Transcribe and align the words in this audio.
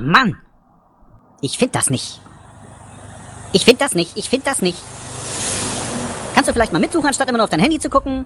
Oh 0.00 0.02
Mann! 0.02 0.38
Ich 1.42 1.58
find 1.58 1.74
das 1.74 1.90
nicht. 1.90 2.22
Ich 3.52 3.66
find 3.66 3.82
das 3.82 3.94
nicht, 3.94 4.16
ich 4.16 4.30
find 4.30 4.46
das 4.46 4.62
nicht. 4.62 4.78
Kannst 6.34 6.48
du 6.48 6.54
vielleicht 6.54 6.72
mal 6.72 6.78
mitsuchen, 6.78 7.06
anstatt 7.06 7.28
immer 7.28 7.36
nur 7.36 7.44
auf 7.44 7.50
dein 7.50 7.60
Handy 7.60 7.78
zu 7.78 7.90
gucken? 7.90 8.24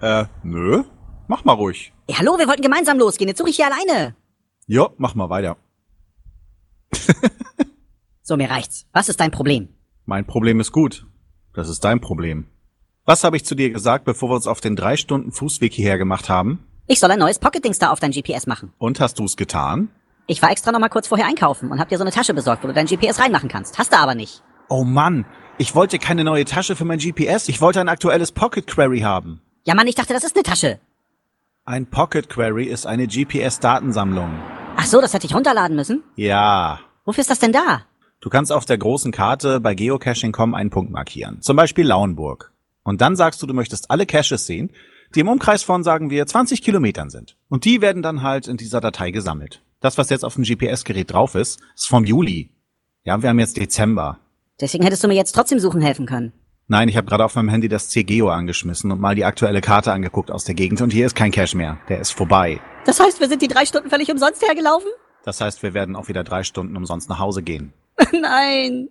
Äh, 0.00 0.24
nö. 0.42 0.84
Mach 1.28 1.44
mal 1.44 1.52
ruhig. 1.52 1.92
Ey, 2.06 2.14
hallo, 2.14 2.38
wir 2.38 2.48
wollten 2.48 2.62
gemeinsam 2.62 2.98
losgehen, 2.98 3.28
jetzt 3.28 3.36
suche 3.36 3.50
ich 3.50 3.56
hier 3.56 3.66
alleine. 3.66 4.16
Jo, 4.66 4.94
mach 4.96 5.14
mal 5.14 5.28
weiter. 5.28 5.56
So, 8.22 8.36
mir 8.36 8.48
reicht's. 8.48 8.86
Was 8.92 9.08
ist 9.08 9.18
dein 9.18 9.32
Problem? 9.32 9.70
Mein 10.06 10.24
Problem 10.24 10.60
ist 10.60 10.70
gut. 10.70 11.04
Das 11.52 11.68
ist 11.68 11.82
dein 11.82 12.00
Problem. 12.00 12.46
Was 13.04 13.24
habe 13.24 13.36
ich 13.36 13.44
zu 13.44 13.56
dir 13.56 13.70
gesagt, 13.70 14.04
bevor 14.04 14.30
wir 14.30 14.36
uns 14.36 14.46
auf 14.46 14.60
den 14.60 14.76
drei 14.76 14.96
Stunden 14.96 15.32
Fußweg 15.32 15.72
hierher 15.72 15.98
gemacht 15.98 16.28
haben? 16.28 16.64
Ich 16.86 17.00
soll 17.00 17.10
ein 17.10 17.18
neues 17.18 17.40
Pocket-Dings 17.40 17.80
da 17.80 17.90
auf 17.90 17.98
dein 17.98 18.12
GPS 18.12 18.46
machen. 18.46 18.72
Und 18.78 19.00
hast 19.00 19.18
du's 19.18 19.36
getan? 19.36 19.88
Ich 20.26 20.42
war 20.42 20.50
extra 20.50 20.72
noch 20.72 20.78
mal 20.78 20.88
kurz 20.88 21.08
vorher 21.08 21.26
einkaufen 21.26 21.70
und 21.70 21.80
hab 21.80 21.88
dir 21.88 21.98
so 21.98 22.04
eine 22.04 22.12
Tasche 22.12 22.34
besorgt, 22.34 22.62
wo 22.62 22.68
du 22.68 22.74
dein 22.74 22.86
GPS 22.86 23.18
reinmachen 23.20 23.48
kannst. 23.48 23.78
Hast 23.78 23.92
du 23.92 23.98
aber 23.98 24.14
nicht. 24.14 24.42
Oh 24.68 24.84
Mann, 24.84 25.26
ich 25.58 25.74
wollte 25.74 25.98
keine 25.98 26.24
neue 26.24 26.44
Tasche 26.44 26.76
für 26.76 26.84
mein 26.84 26.98
GPS. 26.98 27.48
Ich 27.48 27.60
wollte 27.60 27.80
ein 27.80 27.88
aktuelles 27.88 28.32
Pocket 28.32 28.66
Query 28.66 29.00
haben. 29.00 29.40
Ja, 29.64 29.74
Mann, 29.74 29.86
ich 29.86 29.94
dachte, 29.94 30.12
das 30.14 30.24
ist 30.24 30.36
eine 30.36 30.44
Tasche. 30.44 30.80
Ein 31.64 31.86
Pocket 31.86 32.28
Query 32.28 32.64
ist 32.64 32.86
eine 32.86 33.06
GPS-Datensammlung. 33.06 34.30
Ach 34.76 34.86
so, 34.86 35.00
das 35.00 35.12
hätte 35.12 35.26
ich 35.26 35.34
runterladen 35.34 35.76
müssen? 35.76 36.02
Ja. 36.16 36.80
Wofür 37.04 37.20
ist 37.20 37.30
das 37.30 37.38
denn 37.40 37.52
da? 37.52 37.82
Du 38.20 38.30
kannst 38.30 38.52
auf 38.52 38.64
der 38.64 38.78
großen 38.78 39.12
Karte 39.12 39.60
bei 39.60 39.74
geocaching.com 39.74 40.54
einen 40.54 40.70
Punkt 40.70 40.92
markieren. 40.92 41.40
Zum 41.42 41.56
Beispiel 41.56 41.86
Lauenburg. 41.86 42.52
Und 42.82 43.00
dann 43.00 43.16
sagst 43.16 43.42
du, 43.42 43.46
du 43.46 43.54
möchtest 43.54 43.90
alle 43.90 44.06
Caches 44.06 44.46
sehen, 44.46 44.70
die 45.14 45.20
im 45.20 45.28
Umkreis 45.28 45.62
von, 45.62 45.82
sagen 45.82 46.10
wir, 46.10 46.26
20 46.26 46.62
Kilometern 46.62 47.10
sind. 47.10 47.36
Und 47.48 47.64
die 47.64 47.80
werden 47.80 48.02
dann 48.02 48.22
halt 48.22 48.46
in 48.46 48.56
dieser 48.56 48.80
Datei 48.80 49.10
gesammelt. 49.10 49.62
Das, 49.80 49.96
was 49.96 50.10
jetzt 50.10 50.24
auf 50.24 50.34
dem 50.34 50.44
GPS-Gerät 50.44 51.10
drauf 51.12 51.34
ist, 51.34 51.58
ist 51.74 51.88
vom 51.88 52.04
Juli. 52.04 52.50
Ja, 53.04 53.22
wir 53.22 53.30
haben 53.30 53.38
jetzt 53.38 53.56
Dezember. 53.56 54.20
Deswegen 54.60 54.84
hättest 54.84 55.02
du 55.02 55.08
mir 55.08 55.14
jetzt 55.14 55.32
trotzdem 55.32 55.58
suchen 55.58 55.80
helfen 55.80 56.04
können. 56.04 56.34
Nein, 56.68 56.88
ich 56.88 56.96
habe 56.98 57.08
gerade 57.08 57.24
auf 57.24 57.34
meinem 57.34 57.48
Handy 57.48 57.68
das 57.68 57.88
CGeo 57.88 58.28
angeschmissen 58.28 58.92
und 58.92 59.00
mal 59.00 59.14
die 59.14 59.24
aktuelle 59.24 59.62
Karte 59.62 59.90
angeguckt 59.90 60.30
aus 60.30 60.44
der 60.44 60.54
Gegend 60.54 60.82
und 60.82 60.92
hier 60.92 61.06
ist 61.06 61.16
kein 61.16 61.32
Cache 61.32 61.56
mehr. 61.56 61.78
Der 61.88 61.98
ist 61.98 62.10
vorbei. 62.12 62.60
Das 62.84 63.00
heißt, 63.00 63.20
wir 63.20 63.28
sind 63.28 63.40
die 63.40 63.48
drei 63.48 63.64
Stunden 63.64 63.88
völlig 63.88 64.10
umsonst 64.10 64.42
hergelaufen? 64.46 64.88
Das 65.24 65.40
heißt, 65.40 65.62
wir 65.62 65.72
werden 65.72 65.96
auch 65.96 66.08
wieder 66.08 66.24
drei 66.24 66.42
Stunden 66.42 66.76
umsonst 66.76 67.08
nach 67.08 67.18
Hause 67.18 67.42
gehen. 67.42 67.72
Nein. 68.12 68.90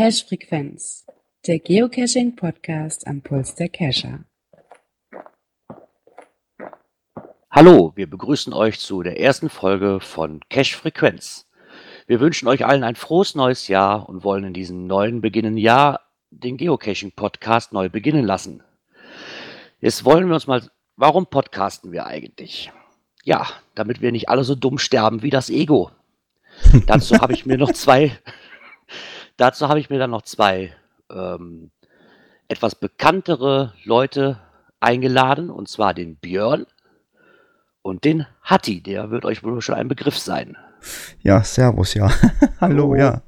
Cache 0.00 0.24
Frequenz, 0.26 1.04
der 1.46 1.58
Geocaching 1.58 2.34
Podcast 2.34 3.06
am 3.06 3.20
Puls 3.20 3.54
der 3.54 3.68
Cacher. 3.68 4.24
Hallo, 7.50 7.92
wir 7.96 8.08
begrüßen 8.08 8.54
euch 8.54 8.80
zu 8.80 9.02
der 9.02 9.20
ersten 9.20 9.50
Folge 9.50 10.00
von 10.00 10.40
Cache 10.48 10.74
Frequenz. 10.74 11.50
Wir 12.06 12.18
wünschen 12.18 12.48
euch 12.48 12.64
allen 12.64 12.82
ein 12.82 12.96
frohes 12.96 13.34
neues 13.34 13.68
Jahr 13.68 14.08
und 14.08 14.24
wollen 14.24 14.44
in 14.44 14.54
diesem 14.54 14.86
neuen 14.86 15.20
beginnenden 15.20 15.58
Jahr 15.58 16.00
den 16.30 16.56
Geocaching 16.56 17.12
Podcast 17.12 17.74
neu 17.74 17.90
beginnen 17.90 18.24
lassen. 18.24 18.62
Jetzt 19.80 20.06
wollen 20.06 20.28
wir 20.28 20.34
uns 20.34 20.46
mal, 20.46 20.62
warum 20.96 21.26
podcasten 21.26 21.92
wir 21.92 22.06
eigentlich? 22.06 22.72
Ja, 23.22 23.46
damit 23.74 24.00
wir 24.00 24.12
nicht 24.12 24.30
alle 24.30 24.44
so 24.44 24.54
dumm 24.54 24.78
sterben 24.78 25.20
wie 25.20 25.28
das 25.28 25.50
Ego. 25.50 25.90
Dazu 26.86 27.18
habe 27.18 27.34
ich 27.34 27.44
mir 27.44 27.58
noch 27.58 27.72
zwei, 27.72 28.18
dazu 29.40 29.68
habe 29.68 29.80
ich 29.80 29.90
mir 29.90 29.98
dann 29.98 30.10
noch 30.10 30.22
zwei 30.22 30.72
ähm, 31.10 31.70
etwas 32.48 32.74
bekanntere 32.74 33.72
Leute 33.84 34.38
eingeladen, 34.80 35.50
und 35.50 35.68
zwar 35.68 35.94
den 35.94 36.16
Björn 36.16 36.66
und 37.82 38.04
den 38.04 38.26
Hatti. 38.42 38.82
Der 38.82 39.10
wird 39.10 39.24
euch 39.24 39.42
wohl 39.42 39.60
schon 39.62 39.76
ein 39.76 39.88
Begriff 39.88 40.18
sein. 40.18 40.56
Ja, 41.20 41.42
servus, 41.42 41.94
ja. 41.94 42.10
Hallo, 42.60 42.94
ja. 42.94 43.22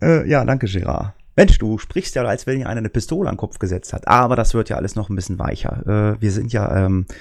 Äh, 0.00 0.28
ja, 0.28 0.44
danke, 0.44 0.66
Gerard. 0.66 1.14
Mensch, 1.36 1.58
du 1.58 1.78
sprichst 1.78 2.16
ja, 2.16 2.24
als 2.24 2.46
wenn 2.46 2.58
dir 2.58 2.68
einer 2.68 2.78
eine 2.78 2.88
Pistole 2.88 3.28
an 3.28 3.34
den 3.34 3.38
Kopf 3.38 3.58
gesetzt 3.58 3.92
hat. 3.92 4.08
Aber 4.08 4.34
das 4.34 4.54
wird 4.54 4.68
ja 4.68 4.76
alles 4.76 4.96
noch 4.96 5.08
ein 5.08 5.14
bisschen 5.14 5.38
weicher. 5.38 5.86
Äh, 5.86 6.20
wir 6.20 6.32
sind 6.32 6.52
ja, 6.52 6.84
ähm, 6.84 7.06
äh, 7.08 7.14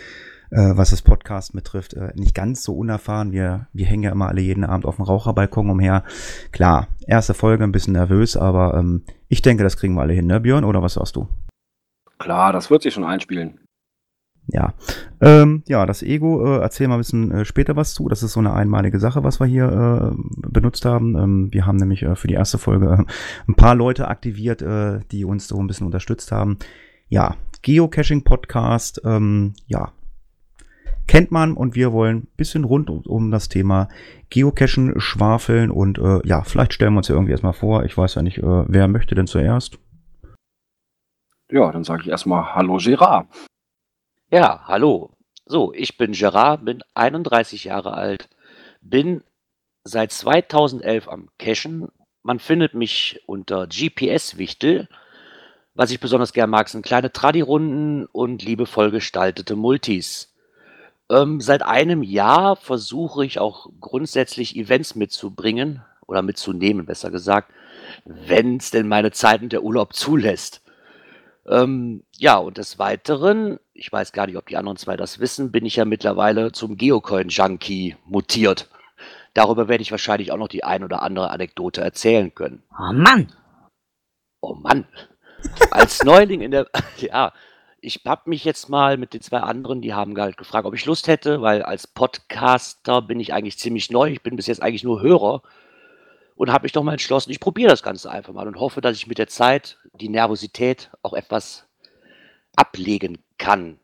was 0.50 0.92
das 0.92 1.02
Podcast 1.02 1.54
betrifft, 1.54 1.94
äh, 1.94 2.12
nicht 2.16 2.36
ganz 2.36 2.64
so 2.64 2.74
unerfahren. 2.76 3.32
Wir, 3.32 3.68
wir 3.74 3.86
hängen 3.86 4.04
ja 4.04 4.12
immer 4.12 4.28
alle 4.28 4.42
jeden 4.42 4.64
Abend 4.64 4.86
auf 4.86 4.96
dem 4.96 5.06
Raucherbalkon 5.06 5.70
umher. 5.70 6.04
Klar, 6.52 6.88
erste 7.06 7.34
Folge 7.34 7.64
ein 7.64 7.72
bisschen 7.72 7.94
nervös, 7.94 8.38
aber 8.38 8.76
ähm, 8.76 9.04
ich 9.28 9.42
denke, 9.42 9.64
das 9.64 9.78
kriegen 9.78 9.96
wir 9.96 10.02
alle 10.02 10.14
hin, 10.14 10.28
ne, 10.28 10.40
Björn? 10.40 10.64
Oder 10.64 10.82
was 10.82 10.94
sagst 10.94 11.16
du? 11.16 11.28
Klar, 12.18 12.54
das 12.54 12.70
wird 12.70 12.82
sich 12.82 12.94
schon 12.94 13.04
einspielen. 13.04 13.60
Ja, 14.50 14.74
ähm, 15.20 15.64
ja, 15.68 15.86
das 15.86 16.02
Ego, 16.02 16.46
äh, 16.46 16.62
erzähl 16.62 16.88
mal 16.88 16.96
ein 16.96 17.00
bisschen 17.00 17.32
äh, 17.32 17.46
später 17.46 17.76
was 17.76 17.94
zu. 17.94 18.08
Das 18.08 18.24
ist 18.24 18.32
so 18.32 18.40
eine 18.40 18.54
einmalige 18.54 18.98
Sache, 18.98 19.24
was 19.24 19.42
wir 19.42 19.46
hier 19.46 20.16
äh, 20.16 20.50
benutzt 20.50 20.86
haben. 20.86 21.18
Ähm, 21.18 21.50
wir 21.52 21.66
haben 21.66 21.76
nämlich 21.76 22.04
äh, 22.04 22.16
für 22.16 22.30
die 22.30 22.36
erste 22.36 22.58
Folge 22.58 22.88
äh, 22.88 23.04
ein 23.48 23.56
paar 23.56 23.76
Leute 23.76 24.08
aktiviert, 24.08 24.62
äh, 24.62 25.02
die 25.12 25.26
uns 25.26 25.50
so 25.50 25.60
ein 25.60 25.68
bisschen 25.68 25.86
unterstützt 25.86 26.32
haben. 26.32 26.58
Ja, 27.10 27.36
Geocaching 27.62 28.24
Podcast, 28.24 29.02
ähm, 29.04 29.54
ja, 29.66 29.92
kennt 31.08 31.32
man 31.32 31.54
und 31.54 31.76
wir 31.76 31.94
wollen 31.94 32.18
ein 32.18 32.28
bisschen 32.38 32.64
rund 32.64 32.90
um, 32.90 33.32
das 33.32 33.50
Thema 33.50 33.90
Geocachen 34.30 35.00
schwafeln 35.00 35.72
und 35.72 35.98
äh, 35.98 36.20
ja, 36.26 36.44
vielleicht 36.44 36.74
stellen 36.74 36.94
wir 36.94 36.98
uns 37.00 37.08
ja 37.08 37.16
irgendwie 37.16 37.32
erstmal 37.32 37.54
vor. 37.54 37.86
Ich 37.86 37.98
weiß 37.98 38.16
ja 38.16 38.22
nicht, 38.22 38.40
äh, 38.40 38.64
wer 38.68 38.88
möchte 38.88 39.16
denn 39.16 39.28
zuerst? 39.28 39.80
Ja, 41.50 41.72
dann 41.72 41.86
sage 41.86 42.02
ich 42.04 42.10
erstmal 42.10 42.54
Hallo 42.56 42.78
Gerard. 42.78 43.28
Ja, 44.30 44.62
hallo. 44.66 45.12
So, 45.46 45.72
ich 45.74 45.98
bin 45.98 46.12
Gerard, 46.12 46.66
bin 46.66 46.84
31 46.94 47.64
Jahre 47.64 47.94
alt, 47.94 48.28
bin 48.82 49.24
seit 49.86 50.12
2011 50.12 51.08
am 51.08 51.30
Cachen. 51.40 51.88
Man 52.22 52.40
findet 52.40 52.74
mich 52.74 53.22
unter 53.26 53.68
GPS-Wichtel. 53.68 54.90
Was 55.74 55.92
ich 55.92 56.02
besonders 56.02 56.34
gern 56.34 56.50
mag, 56.50 56.68
sind 56.68 56.86
kleine 56.86 57.14
Tradi-Runden 57.14 58.06
und 58.08 58.44
liebevoll 58.44 58.92
gestaltete 58.92 59.56
Multis. 59.56 60.34
Ähm, 61.10 61.40
seit 61.40 61.62
einem 61.64 62.04
Jahr 62.04 62.56
versuche 62.56 63.26
ich 63.26 63.40
auch 63.40 63.70
grundsätzlich 63.80 64.56
Events 64.56 64.96
mitzubringen 64.96 65.82
oder 66.06 66.22
mitzunehmen, 66.22 66.86
besser 66.86 67.12
gesagt, 67.12 67.52
wenn 68.06 68.58
es 68.58 68.72
denn 68.72 68.88
meine 68.88 69.12
Zeit 69.12 69.42
und 69.42 69.54
der 69.54 69.64
Urlaub 69.64 69.94
zulässt. 69.94 70.62
Ähm, 71.48 72.04
ja, 72.18 72.38
und 72.38 72.58
des 72.58 72.78
Weiteren, 72.78 73.58
ich 73.74 73.92
weiß 73.92 74.12
gar 74.12 74.28
nicht, 74.28 74.38
ob 74.38 74.48
die 74.48 74.58
anderen 74.58 74.78
zwei 74.78 74.98
das 74.98 75.20
wissen, 75.20 75.52
bin 75.52 75.66
ich 75.66 75.78
ja 75.78 75.86
mittlerweile 75.86 76.52
zum 76.52 76.76
Geocoin-Junkie 76.76 77.96
mutiert. 78.06 78.70
Darüber 79.34 79.68
werde 79.70 79.82
ich 79.82 79.92
wahrscheinlich 79.92 80.32
auch 80.32 80.38
noch 80.38 80.50
die 80.50 80.64
ein 80.64 80.84
oder 80.84 81.04
andere 81.04 81.30
Anekdote 81.30 81.82
erzählen 81.82 82.34
können. 82.34 82.64
Oh 82.78 82.92
Mann. 82.92 83.32
Oh 84.42 84.56
Mann. 84.56 84.86
Als 85.72 86.04
Neuling 86.04 86.42
in 86.42 86.52
der, 86.52 86.68
ja, 86.98 87.32
ich 87.80 88.02
habe 88.06 88.30
mich 88.30 88.44
jetzt 88.44 88.70
mal 88.70 88.98
mit 88.98 89.14
den 89.14 89.22
zwei 89.22 89.40
anderen, 89.40 89.82
die 89.82 89.94
haben 89.94 90.18
halt 90.18 90.38
gefragt, 90.38 90.66
ob 90.66 90.74
ich 90.74 90.86
Lust 90.86 91.08
hätte, 91.08 91.42
weil 91.42 91.62
als 91.62 91.88
Podcaster 91.88 93.02
bin 93.02 93.20
ich 93.20 93.34
eigentlich 93.34 93.60
ziemlich 93.60 93.92
neu. 93.92 94.10
Ich 94.10 94.24
bin 94.24 94.36
bis 94.36 94.48
jetzt 94.48 94.62
eigentlich 94.62 94.84
nur 94.84 95.02
Hörer 95.02 95.42
und 96.36 96.52
habe 96.52 96.64
mich 96.64 96.72
doch 96.72 96.84
mal 96.84 96.94
entschlossen, 96.94 97.32
ich 97.32 97.40
probiere 97.40 97.70
das 97.70 97.84
Ganze 97.84 98.10
einfach 98.10 98.34
mal 98.34 98.48
und 98.48 98.60
hoffe, 98.60 98.82
dass 98.82 98.98
ich 98.98 99.08
mit 99.08 99.18
der 99.18 99.28
Zeit 99.28 99.78
die 99.94 100.10
Nervosität 100.10 100.92
auch 101.04 101.14
etwas 101.14 101.68
ablegen 102.56 103.20
kann. 103.38 103.80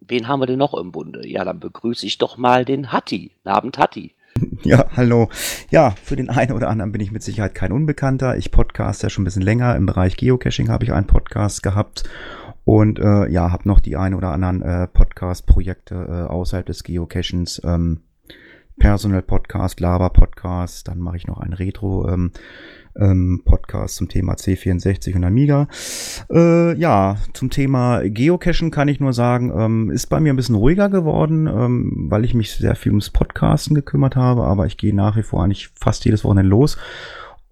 Wen 0.00 0.28
haben 0.28 0.40
wir 0.40 0.46
denn 0.46 0.58
noch 0.58 0.74
im 0.74 0.92
Bunde? 0.92 1.26
Ja, 1.26 1.44
dann 1.44 1.60
begrüße 1.60 2.06
ich 2.06 2.18
doch 2.18 2.36
mal 2.36 2.64
den 2.64 2.92
Hatti. 2.92 3.32
Abend, 3.44 3.78
Hatti. 3.78 4.14
Ja, 4.64 4.86
hallo. 4.96 5.28
Ja, 5.70 5.90
für 6.02 6.14
den 6.14 6.30
einen 6.30 6.52
oder 6.52 6.68
anderen 6.68 6.92
bin 6.92 7.00
ich 7.00 7.10
mit 7.10 7.24
Sicherheit 7.24 7.54
kein 7.54 7.72
Unbekannter. 7.72 8.36
Ich 8.36 8.52
podcast 8.52 9.02
ja 9.02 9.10
schon 9.10 9.22
ein 9.22 9.24
bisschen 9.24 9.42
länger. 9.42 9.74
Im 9.74 9.86
Bereich 9.86 10.16
Geocaching 10.16 10.68
habe 10.68 10.84
ich 10.84 10.92
einen 10.92 11.08
Podcast 11.08 11.64
gehabt 11.64 12.04
und 12.64 12.98
äh, 12.98 13.28
ja, 13.28 13.50
habe 13.50 13.68
noch 13.68 13.80
die 13.80 13.96
ein 13.96 14.14
oder 14.14 14.30
anderen 14.30 14.62
äh, 14.62 14.86
Podcast-Projekte 14.86 15.94
äh, 15.94 16.30
außerhalb 16.30 16.66
des 16.66 16.84
Geocachings. 16.84 17.60
Ähm, 17.64 18.02
Personal 18.78 19.22
Podcast, 19.22 19.80
Lava 19.80 20.08
Podcast, 20.08 20.88
dann 20.88 20.98
mache 20.98 21.16
ich 21.16 21.26
noch 21.26 21.38
einen 21.38 21.52
Retro 21.52 22.08
ähm, 22.08 22.32
ähm, 22.96 23.42
Podcast 23.44 23.96
zum 23.96 24.08
Thema 24.08 24.34
C64 24.34 25.14
und 25.14 25.24
Amiga. 25.24 25.68
Äh, 26.30 26.76
ja, 26.78 27.16
zum 27.32 27.50
Thema 27.50 28.02
Geocachen 28.02 28.70
kann 28.70 28.88
ich 28.88 29.00
nur 29.00 29.12
sagen, 29.12 29.52
ähm, 29.56 29.90
ist 29.90 30.06
bei 30.06 30.20
mir 30.20 30.32
ein 30.32 30.36
bisschen 30.36 30.54
ruhiger 30.54 30.88
geworden, 30.88 31.46
ähm, 31.46 32.06
weil 32.10 32.24
ich 32.24 32.34
mich 32.34 32.52
sehr 32.52 32.74
viel 32.74 32.92
ums 32.92 33.10
Podcasten 33.10 33.74
gekümmert 33.74 34.16
habe, 34.16 34.44
aber 34.44 34.66
ich 34.66 34.76
gehe 34.76 34.94
nach 34.94 35.16
wie 35.16 35.22
vor 35.22 35.44
eigentlich 35.44 35.70
fast 35.78 36.04
jedes 36.04 36.24
Wochenende 36.24 36.50
los. 36.50 36.76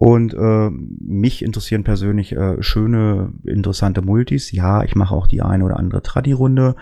Und 0.00 0.32
äh, 0.32 0.70
mich 0.70 1.44
interessieren 1.44 1.84
persönlich 1.84 2.32
äh, 2.32 2.62
schöne, 2.62 3.34
interessante 3.44 4.00
Multis. 4.00 4.50
Ja, 4.50 4.82
ich 4.82 4.94
mache 4.96 5.14
auch 5.14 5.26
die 5.26 5.42
eine 5.42 5.62
oder 5.62 5.76
andere 5.76 6.00
Tradi-Runde, 6.00 6.74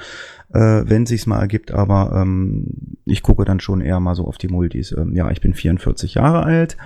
äh, 0.54 0.82
wenn 0.86 1.04
sich's 1.04 1.26
mal 1.26 1.40
ergibt, 1.40 1.72
aber 1.72 2.12
ähm, 2.14 2.96
ich 3.06 3.24
gucke 3.24 3.44
dann 3.44 3.58
schon 3.58 3.80
eher 3.80 3.98
mal 3.98 4.14
so 4.14 4.24
auf 4.24 4.38
die 4.38 4.46
Multis. 4.46 4.92
Ähm, 4.92 5.16
ja, 5.16 5.28
ich 5.32 5.40
bin 5.40 5.52
44 5.52 6.14
Jahre 6.14 6.44
alt 6.44 6.76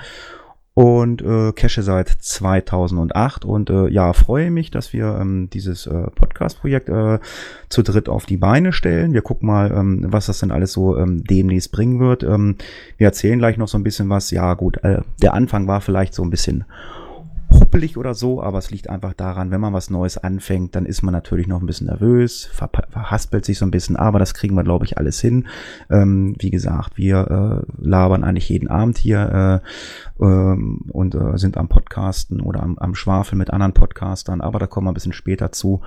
und 0.74 1.20
äh, 1.20 1.52
cache 1.52 1.82
seit 1.82 2.08
2008 2.08 3.44
und 3.44 3.68
äh, 3.68 3.88
ja, 3.88 4.12
freue 4.14 4.50
mich, 4.50 4.70
dass 4.70 4.92
wir 4.92 5.18
ähm, 5.20 5.50
dieses 5.50 5.86
äh, 5.86 6.10
Podcast-Projekt 6.14 6.88
äh, 6.88 7.18
zu 7.68 7.82
dritt 7.82 8.08
auf 8.08 8.24
die 8.24 8.38
Beine 8.38 8.72
stellen. 8.72 9.12
Wir 9.12 9.20
gucken 9.20 9.46
mal, 9.46 9.70
ähm, 9.70 10.06
was 10.08 10.26
das 10.26 10.38
denn 10.38 10.50
alles 10.50 10.72
so 10.72 10.96
ähm, 10.96 11.24
demnächst 11.24 11.72
bringen 11.72 12.00
wird. 12.00 12.22
Ähm, 12.22 12.56
wir 12.96 13.06
erzählen 13.06 13.38
gleich 13.38 13.58
noch 13.58 13.68
so 13.68 13.76
ein 13.76 13.84
bisschen 13.84 14.08
was. 14.08 14.30
Ja, 14.30 14.54
gut, 14.54 14.82
äh, 14.82 15.02
der 15.20 15.34
Anfang 15.34 15.68
war 15.68 15.82
vielleicht 15.82 16.14
so 16.14 16.22
ein 16.22 16.30
bisschen 16.30 16.64
huppelig 17.62 17.96
oder 17.96 18.14
so, 18.14 18.42
aber 18.42 18.58
es 18.58 18.70
liegt 18.70 18.90
einfach 18.90 19.14
daran, 19.14 19.50
wenn 19.50 19.60
man 19.60 19.72
was 19.72 19.88
Neues 19.88 20.18
anfängt, 20.18 20.74
dann 20.74 20.84
ist 20.84 21.02
man 21.02 21.12
natürlich 21.12 21.46
noch 21.46 21.60
ein 21.60 21.66
bisschen 21.66 21.86
nervös, 21.86 22.44
verhaspelt 22.44 23.44
sich 23.44 23.58
so 23.58 23.64
ein 23.64 23.70
bisschen, 23.70 23.96
aber 23.96 24.18
das 24.18 24.34
kriegen 24.34 24.54
wir, 24.56 24.64
glaube 24.64 24.84
ich, 24.84 24.98
alles 24.98 25.20
hin. 25.20 25.46
Ähm, 25.88 26.34
wie 26.38 26.50
gesagt, 26.50 26.98
wir 26.98 27.64
äh, 27.70 27.82
labern 27.82 28.24
eigentlich 28.24 28.48
jeden 28.48 28.68
Abend 28.68 28.98
hier 28.98 29.62
äh, 30.20 30.24
ähm, 30.24 30.80
und 30.90 31.14
äh, 31.14 31.38
sind 31.38 31.56
am 31.56 31.68
Podcasten 31.68 32.40
oder 32.40 32.62
am, 32.62 32.78
am 32.78 32.94
Schwafel 32.94 33.38
mit 33.38 33.50
anderen 33.50 33.74
Podcastern, 33.74 34.40
aber 34.40 34.58
da 34.58 34.66
kommen 34.66 34.86
wir 34.86 34.90
ein 34.90 34.94
bisschen 34.94 35.12
später 35.12 35.52
zu. 35.52 35.80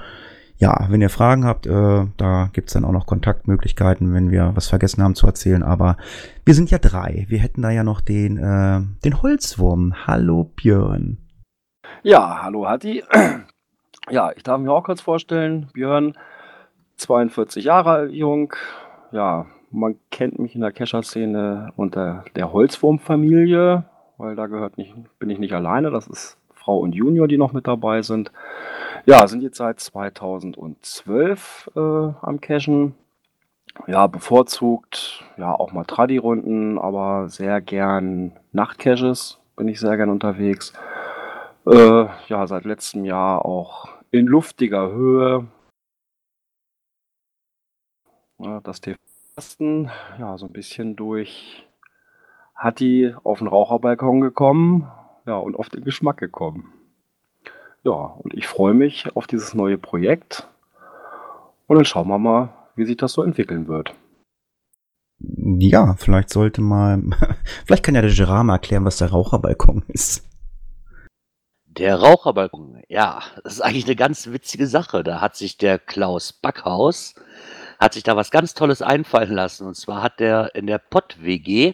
Ja, 0.57 0.87
wenn 0.89 1.01
ihr 1.01 1.09
Fragen 1.09 1.43
habt, 1.43 1.67
äh, 1.67 2.05
da 2.15 2.49
gibt's 2.53 2.71
dann 2.71 2.85
auch 2.85 2.93
noch 2.93 3.07
Kontaktmöglichkeiten, 3.07 4.13
wenn 4.13 4.31
wir 4.31 4.53
was 4.55 4.69
vergessen 4.69 5.03
haben 5.03 5.15
zu 5.15 5.27
erzählen. 5.27 5.63
Aber 5.63 5.97
wir 6.45 6.53
sind 6.53 6.71
ja 6.71 6.77
drei. 6.77 7.25
Wir 7.27 7.39
hätten 7.39 7.61
da 7.61 7.71
ja 7.71 7.83
noch 7.83 7.99
den, 7.99 8.37
äh, 8.37 8.79
den 9.03 9.21
Holzwurm. 9.21 10.07
Hallo 10.07 10.49
Björn. 10.55 11.17
Ja, 12.03 12.43
hallo 12.43 12.67
Hatti. 12.67 13.03
Ja, 14.11 14.31
ich 14.35 14.43
darf 14.43 14.59
mich 14.59 14.69
auch 14.69 14.83
kurz 14.83 15.01
vorstellen. 15.01 15.67
Björn, 15.73 16.15
42 16.97 17.65
Jahre 17.65 18.05
jung. 18.05 18.53
Ja, 19.11 19.47
man 19.71 19.95
kennt 20.11 20.37
mich 20.37 20.53
in 20.53 20.61
der 20.61 20.71
Kescher-Szene 20.71 21.71
unter 21.75 22.23
der 22.35 22.53
Holzwurm-Familie, 22.53 23.83
weil 24.17 24.35
da 24.35 24.45
gehört 24.45 24.77
nicht, 24.77 24.93
bin 25.17 25.31
ich 25.31 25.39
nicht 25.39 25.53
alleine. 25.53 25.89
Das 25.89 26.05
ist 26.05 26.37
Frau 26.53 26.77
und 26.77 26.93
Junior, 26.93 27.27
die 27.27 27.39
noch 27.39 27.51
mit 27.51 27.65
dabei 27.65 28.03
sind. 28.03 28.31
Ja, 29.07 29.25
sind 29.27 29.41
jetzt 29.41 29.57
seit 29.57 29.79
2012 29.79 31.71
äh, 31.75 31.79
am 31.79 32.39
Cashen. 32.41 32.93
Ja, 33.87 34.07
bevorzugt, 34.07 35.25
ja, 35.37 35.53
auch 35.53 35.73
mal 35.73 35.83
Tradi-Runden, 35.83 36.77
aber 36.77 37.27
sehr 37.27 37.59
gern 37.59 38.31
Nachtcaches 38.53 39.39
bin 39.57 39.67
ich 39.67 39.79
sehr 39.79 39.97
gern 39.97 40.09
unterwegs. 40.09 40.73
Äh, 41.67 42.07
ja, 42.27 42.45
seit 42.45 42.65
letztem 42.65 43.05
Jahr 43.05 43.43
auch 43.43 43.89
in 44.11 44.27
luftiger 44.27 44.91
Höhe. 44.91 45.47
Ja, 48.37 48.59
das 48.61 48.81
TV 48.81 48.97
ja, 50.17 50.37
so 50.37 50.45
ein 50.45 50.53
bisschen 50.53 50.95
durch 50.95 51.67
hat 52.55 52.79
die 52.79 53.13
auf 53.23 53.39
den 53.39 53.47
Raucherbalkon 53.47 54.21
gekommen, 54.21 54.89
ja, 55.25 55.35
und 55.35 55.57
auf 55.57 55.69
den 55.69 55.83
Geschmack 55.83 56.17
gekommen. 56.17 56.71
Ja, 57.83 57.91
und 57.91 58.33
ich 58.33 58.47
freue 58.47 58.73
mich 58.73 59.13
auf 59.15 59.27
dieses 59.27 59.53
neue 59.53 59.77
Projekt. 59.77 60.47
Und 61.67 61.75
dann 61.75 61.85
schauen 61.85 62.07
wir 62.07 62.17
mal, 62.17 62.53
wie 62.75 62.85
sich 62.85 62.97
das 62.97 63.13
so 63.13 63.23
entwickeln 63.23 63.67
wird. 63.67 63.93
Ja, 65.19 65.95
vielleicht 65.97 66.29
sollte 66.29 66.61
mal, 66.61 67.01
vielleicht 67.65 67.83
kann 67.83 67.95
ja 67.95 68.01
der 68.01 68.13
Gerard 68.13 68.45
mal 68.45 68.53
erklären, 68.53 68.85
was 68.85 68.97
der 68.97 69.11
Raucherbalkon 69.11 69.83
ist. 69.87 70.23
Der 71.77 71.97
Raucherbalkon, 71.97 72.83
ja, 72.87 73.21
das 73.43 73.55
ist 73.55 73.61
eigentlich 73.61 73.85
eine 73.85 73.97
ganz 73.97 74.27
witzige 74.27 74.65
Sache. 74.65 75.03
Da 75.03 75.19
hat 75.19 75.35
sich 75.35 75.57
der 75.57 75.77
Klaus 75.77 76.31
Backhaus 76.31 77.15
hat 77.79 77.93
sich 77.93 78.03
da 78.03 78.15
was 78.15 78.31
ganz 78.31 78.53
Tolles 78.53 78.81
einfallen 78.81 79.33
lassen. 79.33 79.67
Und 79.67 79.75
zwar 79.75 80.01
hat 80.01 80.21
der 80.21 80.55
in 80.55 80.67
der 80.67 80.77
Pott-WG 80.77 81.73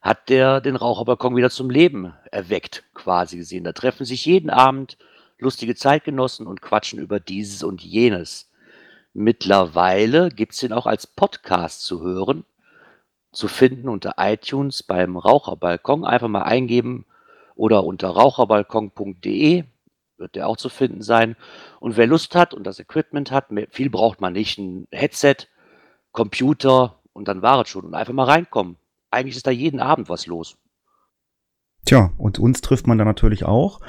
hat 0.00 0.28
der 0.28 0.60
den 0.60 0.74
Raucherbalkon 0.74 1.36
wieder 1.36 1.50
zum 1.50 1.70
Leben 1.70 2.14
erweckt, 2.32 2.82
quasi 2.94 3.36
gesehen. 3.36 3.62
Da 3.62 3.72
treffen 3.72 4.04
sich 4.04 4.24
jeden 4.26 4.50
Abend 4.50 4.98
lustige 5.38 5.76
Zeitgenossen 5.76 6.46
und 6.46 6.60
quatschen 6.60 6.98
über 6.98 7.20
dieses 7.20 7.62
und 7.62 7.82
jenes. 7.82 8.50
Mittlerweile 9.12 10.30
gibt's 10.30 10.58
den 10.58 10.72
auch 10.72 10.86
als 10.86 11.06
Podcast 11.06 11.84
zu 11.84 12.02
hören, 12.02 12.44
zu 13.30 13.46
finden 13.46 13.88
unter 13.88 14.14
iTunes 14.18 14.82
beim 14.82 15.16
Raucherbalkon. 15.16 16.04
Einfach 16.04 16.28
mal 16.28 16.42
eingeben, 16.42 17.06
oder 17.56 17.84
unter 17.84 18.10
raucherbalkon.de 18.10 19.64
wird 20.18 20.34
der 20.34 20.48
auch 20.48 20.56
zu 20.56 20.68
finden 20.68 21.02
sein. 21.02 21.36
Und 21.80 21.96
wer 21.96 22.06
Lust 22.06 22.34
hat 22.34 22.54
und 22.54 22.64
das 22.64 22.78
Equipment 22.78 23.30
hat, 23.30 23.46
viel 23.70 23.90
braucht 23.90 24.20
man 24.20 24.32
nicht, 24.32 24.58
ein 24.58 24.86
Headset, 24.90 25.48
Computer 26.12 27.00
und 27.12 27.28
dann 27.28 27.42
war 27.42 27.60
es 27.60 27.68
schon. 27.68 27.84
Und 27.84 27.94
einfach 27.94 28.12
mal 28.12 28.24
reinkommen. 28.24 28.76
Eigentlich 29.10 29.36
ist 29.36 29.46
da 29.46 29.50
jeden 29.50 29.80
Abend 29.80 30.08
was 30.08 30.26
los. 30.26 30.56
Tja, 31.86 32.10
und 32.18 32.40
uns 32.40 32.62
trifft 32.62 32.88
man 32.88 32.98
da 32.98 33.04
natürlich 33.04 33.44
auch. 33.44 33.80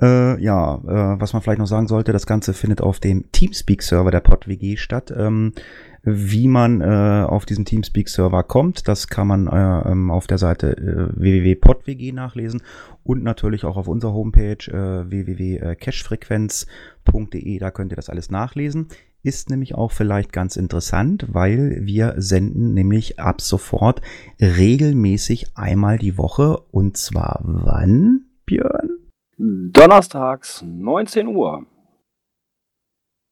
Äh, 0.00 0.38
ja, 0.42 0.74
äh, 0.74 1.20
was 1.20 1.32
man 1.32 1.40
vielleicht 1.40 1.60
noch 1.60 1.66
sagen 1.66 1.88
sollte, 1.88 2.12
das 2.12 2.26
Ganze 2.26 2.52
findet 2.52 2.82
auf 2.82 3.00
dem 3.00 3.32
Teamspeak-Server 3.32 4.10
der 4.10 4.20
PodWG 4.20 4.76
statt. 4.76 5.10
Ähm, 5.16 5.54
wie 6.02 6.48
man 6.48 6.80
äh, 6.80 7.24
auf 7.26 7.46
diesen 7.46 7.64
Teamspeak-Server 7.64 8.42
kommt, 8.44 8.88
das 8.88 9.06
kann 9.08 9.26
man 9.26 9.46
äh, 9.46 9.90
ähm, 9.90 10.10
auf 10.10 10.26
der 10.26 10.38
Seite 10.38 10.76
äh, 10.76 11.08
www.podwg 11.18 12.12
nachlesen 12.12 12.62
und 13.04 13.22
natürlich 13.22 13.64
auch 13.64 13.76
auf 13.76 13.86
unserer 13.88 14.12
Homepage 14.12 14.68
äh, 14.68 15.10
www.cashfrequenz.de, 15.10 17.58
da 17.58 17.70
könnt 17.70 17.92
ihr 17.92 17.96
das 17.96 18.10
alles 18.10 18.30
nachlesen. 18.30 18.88
Ist 19.22 19.50
nämlich 19.50 19.74
auch 19.74 19.90
vielleicht 19.90 20.32
ganz 20.32 20.56
interessant, 20.56 21.26
weil 21.32 21.78
wir 21.82 22.14
senden 22.18 22.72
nämlich 22.72 23.18
ab 23.18 23.40
sofort 23.40 24.00
regelmäßig 24.40 25.56
einmal 25.56 25.98
die 25.98 26.16
Woche 26.16 26.58
und 26.70 26.96
zwar 26.96 27.40
wann, 27.42 28.26
Björn? 28.46 28.90
Donnerstags 29.36 30.64
19 30.66 31.26
Uhr. 31.28 31.66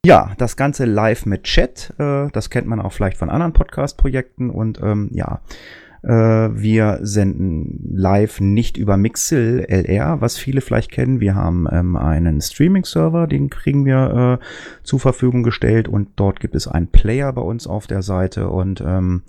Ja, 0.07 0.31
das 0.39 0.57
Ganze 0.57 0.85
live 0.85 1.27
mit 1.27 1.43
Chat. 1.43 1.93
Äh, 1.99 2.29
das 2.31 2.49
kennt 2.49 2.69
man 2.69 2.79
auch 2.79 2.93
vielleicht 2.93 3.17
von 3.17 3.29
anderen 3.29 3.53
Podcast-Projekten. 3.53 4.51
Und 4.51 4.81
ähm, 4.81 5.09
ja, 5.11 5.41
äh, 6.05 6.09
wir 6.09 7.01
senden 7.03 7.91
live 7.93 8.39
nicht 8.39 8.77
über 8.77 8.97
Mixel 8.97 9.67
LR, 9.69 10.21
was 10.21 10.39
viele 10.39 10.61
vielleicht 10.61 10.93
kennen. 10.93 11.19
Wir 11.19 11.35
haben 11.35 11.67
ähm, 11.73 11.97
einen 11.97 12.41
Streaming-Server, 12.41 13.27
den 13.27 13.51
kriegen 13.51 13.85
wir 13.85 14.39
äh, 14.41 14.45
zur 14.85 15.01
Verfügung 15.01 15.43
gestellt. 15.43 15.89
Und 15.89 16.11
dort 16.15 16.39
gibt 16.39 16.55
es 16.55 16.69
einen 16.69 16.87
Player 16.87 17.33
bei 17.33 17.43
uns 17.43 17.67
auf 17.67 17.89
der 17.89 18.03
Seite. 18.03 18.49
Und 18.49 18.81
ähm, 18.87 19.23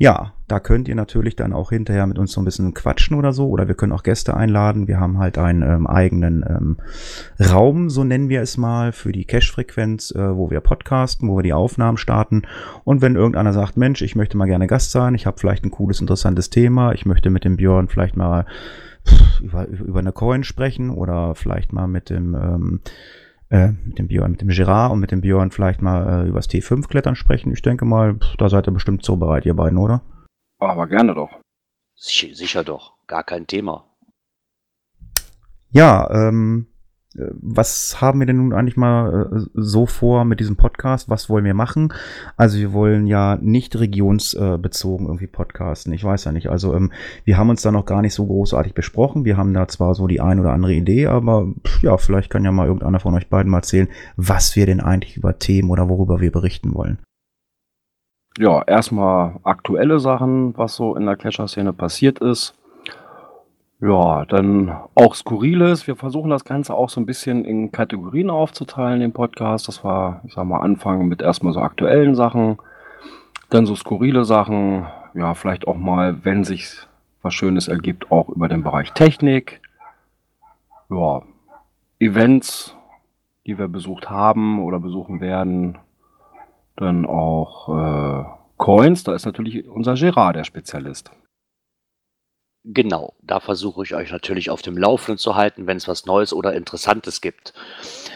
ja, 0.00 0.32
da 0.48 0.60
könnt 0.60 0.88
ihr 0.88 0.94
natürlich 0.94 1.36
dann 1.36 1.52
auch 1.52 1.68
hinterher 1.68 2.06
mit 2.06 2.18
uns 2.18 2.32
so 2.32 2.40
ein 2.40 2.46
bisschen 2.46 2.72
quatschen 2.72 3.18
oder 3.18 3.34
so. 3.34 3.50
Oder 3.50 3.68
wir 3.68 3.74
können 3.74 3.92
auch 3.92 4.02
Gäste 4.02 4.34
einladen. 4.34 4.88
Wir 4.88 4.98
haben 4.98 5.18
halt 5.18 5.36
einen 5.36 5.60
ähm, 5.60 5.86
eigenen 5.86 6.42
ähm, 6.48 6.78
Raum, 7.38 7.90
so 7.90 8.02
nennen 8.02 8.30
wir 8.30 8.40
es 8.40 8.56
mal, 8.56 8.92
für 8.92 9.12
die 9.12 9.26
Cache-Frequenz, 9.26 10.10
äh, 10.12 10.34
wo 10.34 10.50
wir 10.50 10.60
podcasten, 10.60 11.28
wo 11.28 11.36
wir 11.36 11.42
die 11.42 11.52
Aufnahmen 11.52 11.98
starten. 11.98 12.44
Und 12.82 13.02
wenn 13.02 13.14
irgendeiner 13.14 13.52
sagt, 13.52 13.76
Mensch, 13.76 14.00
ich 14.00 14.16
möchte 14.16 14.38
mal 14.38 14.46
gerne 14.46 14.68
Gast 14.68 14.90
sein, 14.90 15.14
ich 15.14 15.26
habe 15.26 15.38
vielleicht 15.38 15.66
ein 15.66 15.70
cooles, 15.70 16.00
interessantes 16.00 16.48
Thema, 16.48 16.94
ich 16.94 17.04
möchte 17.04 17.28
mit 17.28 17.44
dem 17.44 17.58
Björn 17.58 17.88
vielleicht 17.88 18.16
mal 18.16 18.46
über, 19.42 19.68
über 19.68 19.98
eine 19.98 20.12
Coin 20.12 20.44
sprechen 20.44 20.88
oder 20.88 21.34
vielleicht 21.34 21.74
mal 21.74 21.88
mit 21.88 22.08
dem 22.08 22.34
ähm, 22.34 22.80
äh, 23.50 23.72
mit 23.84 23.98
dem 23.98 24.08
Björn, 24.08 24.32
mit 24.32 24.40
dem 24.40 24.48
Gerard 24.48 24.92
und 24.92 25.00
mit 25.00 25.10
dem 25.10 25.20
Björn 25.20 25.50
vielleicht 25.50 25.82
mal 25.82 26.24
äh, 26.24 26.28
übers 26.28 26.48
T5 26.48 26.88
klettern 26.88 27.16
sprechen. 27.16 27.52
Ich 27.52 27.62
denke 27.62 27.84
mal, 27.84 28.18
da 28.38 28.48
seid 28.48 28.66
ihr 28.66 28.72
bestimmt 28.72 29.04
so 29.04 29.16
bereit, 29.16 29.44
ihr 29.44 29.54
beiden, 29.54 29.78
oder? 29.78 30.02
Aber 30.58 30.86
gerne 30.86 31.14
doch. 31.14 31.30
Sicher, 31.94 32.34
sicher 32.34 32.64
doch, 32.64 32.94
gar 33.06 33.24
kein 33.24 33.46
Thema. 33.46 33.84
Ja, 35.70 36.08
ähm, 36.10 36.66
äh, 36.68 36.69
was 37.14 38.00
haben 38.00 38.20
wir 38.20 38.26
denn 38.26 38.36
nun 38.36 38.52
eigentlich 38.52 38.76
mal 38.76 39.28
äh, 39.32 39.40
so 39.54 39.86
vor 39.86 40.24
mit 40.24 40.38
diesem 40.38 40.56
Podcast? 40.56 41.10
Was 41.10 41.28
wollen 41.28 41.44
wir 41.44 41.54
machen? 41.54 41.92
Also 42.36 42.58
wir 42.58 42.72
wollen 42.72 43.08
ja 43.08 43.36
nicht 43.40 43.78
regionsbezogen 43.78 45.06
irgendwie 45.06 45.26
podcasten. 45.26 45.92
Ich 45.92 46.04
weiß 46.04 46.24
ja 46.24 46.32
nicht. 46.32 46.50
Also 46.50 46.74
ähm, 46.74 46.92
wir 47.24 47.36
haben 47.36 47.50
uns 47.50 47.62
da 47.62 47.72
noch 47.72 47.84
gar 47.84 48.00
nicht 48.00 48.14
so 48.14 48.26
großartig 48.26 48.74
besprochen. 48.74 49.24
Wir 49.24 49.36
haben 49.36 49.52
da 49.54 49.66
zwar 49.66 49.94
so 49.96 50.06
die 50.06 50.20
ein 50.20 50.38
oder 50.38 50.52
andere 50.52 50.72
Idee, 50.72 51.08
aber 51.08 51.48
ja, 51.82 51.96
vielleicht 51.96 52.30
kann 52.30 52.44
ja 52.44 52.52
mal 52.52 52.66
irgendeiner 52.66 53.00
von 53.00 53.14
euch 53.14 53.28
beiden 53.28 53.50
mal 53.50 53.58
erzählen, 53.58 53.88
was 54.16 54.54
wir 54.54 54.66
denn 54.66 54.80
eigentlich 54.80 55.16
über 55.16 55.38
Themen 55.38 55.70
oder 55.70 55.88
worüber 55.88 56.20
wir 56.20 56.30
berichten 56.30 56.74
wollen. 56.74 56.98
Ja, 58.38 58.62
erstmal 58.62 59.40
aktuelle 59.42 59.98
Sachen, 59.98 60.56
was 60.56 60.76
so 60.76 60.94
in 60.94 61.06
der 61.06 61.16
Cacher-Szene 61.16 61.72
passiert 61.72 62.20
ist. 62.20 62.54
Ja, 63.80 64.26
dann 64.26 64.76
auch 64.94 65.14
Skurriles. 65.14 65.86
Wir 65.86 65.96
versuchen 65.96 66.28
das 66.28 66.44
Ganze 66.44 66.74
auch 66.74 66.90
so 66.90 67.00
ein 67.00 67.06
bisschen 67.06 67.46
in 67.46 67.72
Kategorien 67.72 68.28
aufzuteilen, 68.28 69.00
den 69.00 69.12
Podcast. 69.12 69.68
Das 69.68 69.82
war, 69.82 70.20
ich 70.26 70.34
sag 70.34 70.44
mal, 70.44 70.60
anfangen 70.60 71.08
mit 71.08 71.22
erstmal 71.22 71.54
so 71.54 71.60
aktuellen 71.60 72.14
Sachen, 72.14 72.58
dann 73.48 73.64
so 73.64 73.74
skurrile 73.74 74.24
Sachen. 74.26 74.86
Ja, 75.14 75.32
vielleicht 75.34 75.66
auch 75.66 75.76
mal, 75.76 76.24
wenn 76.24 76.44
sich 76.44 76.76
was 77.22 77.32
Schönes 77.32 77.68
ergibt, 77.68 78.12
auch 78.12 78.28
über 78.28 78.48
den 78.48 78.62
Bereich 78.62 78.92
Technik. 78.92 79.62
ja, 80.90 81.22
Events, 81.98 82.76
die 83.46 83.58
wir 83.58 83.68
besucht 83.68 84.10
haben 84.10 84.62
oder 84.62 84.78
besuchen 84.78 85.20
werden. 85.20 85.78
Dann 86.76 87.06
auch 87.06 87.68
äh, 87.68 88.24
Coins, 88.58 89.04
da 89.04 89.14
ist 89.14 89.24
natürlich 89.26 89.66
unser 89.68 89.94
Gerard 89.94 90.36
der 90.36 90.44
Spezialist. 90.44 91.10
Genau, 92.64 93.14
da 93.22 93.40
versuche 93.40 93.82
ich 93.84 93.94
euch 93.94 94.10
natürlich 94.10 94.50
auf 94.50 94.60
dem 94.60 94.76
Laufenden 94.76 95.18
zu 95.18 95.34
halten, 95.34 95.66
wenn 95.66 95.78
es 95.78 95.88
was 95.88 96.04
Neues 96.04 96.32
oder 96.32 96.54
Interessantes 96.54 97.22
gibt. 97.22 97.54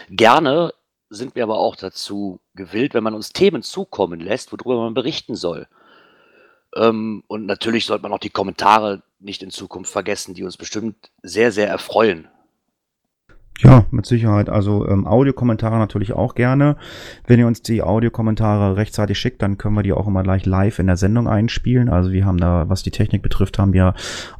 Gerne 0.09 0.71
sind 1.09 1.35
wir 1.35 1.43
aber 1.43 1.57
auch 1.57 1.75
dazu 1.75 2.39
gewillt, 2.53 2.93
wenn 2.93 3.03
man 3.03 3.15
uns 3.15 3.29
Themen 3.29 3.63
zukommen 3.63 4.19
lässt, 4.19 4.51
worüber 4.51 4.81
man 4.81 4.93
berichten 4.93 5.35
soll. 5.35 5.67
Ähm, 6.75 7.23
und 7.27 7.45
natürlich 7.45 7.85
sollte 7.85 8.03
man 8.03 8.13
auch 8.13 8.19
die 8.19 8.29
Kommentare 8.29 9.01
nicht 9.19 9.41
in 9.41 9.49
Zukunft 9.49 9.91
vergessen, 9.91 10.35
die 10.35 10.43
uns 10.43 10.57
bestimmt 10.57 11.11
sehr, 11.23 11.51
sehr 11.51 11.67
erfreuen. 11.67 12.27
Ja, 13.59 13.85
mit 13.89 14.05
Sicherheit. 14.05 14.49
Also 14.49 14.87
ähm, 14.87 15.07
Audiokommentare 15.07 15.77
natürlich 15.77 16.13
auch 16.13 16.35
gerne. 16.35 16.75
Wenn 17.25 17.39
ihr 17.39 17.47
uns 17.47 17.61
die 17.61 17.81
Audiokommentare 17.81 18.75
rechtzeitig 18.75 19.17
schickt, 19.17 19.41
dann 19.41 19.57
können 19.57 19.75
wir 19.75 19.83
die 19.83 19.93
auch 19.93 20.07
immer 20.07 20.23
gleich 20.23 20.45
live 20.45 20.79
in 20.79 20.87
der 20.87 20.97
Sendung 20.97 21.27
einspielen. 21.27 21.87
Also 21.87 22.11
wir 22.11 22.25
haben 22.25 22.37
da, 22.37 22.67
was 22.67 22.83
die 22.83 22.91
Technik 22.91 23.21
betrifft, 23.21 23.57
haben 23.57 23.73
wir 23.73 23.93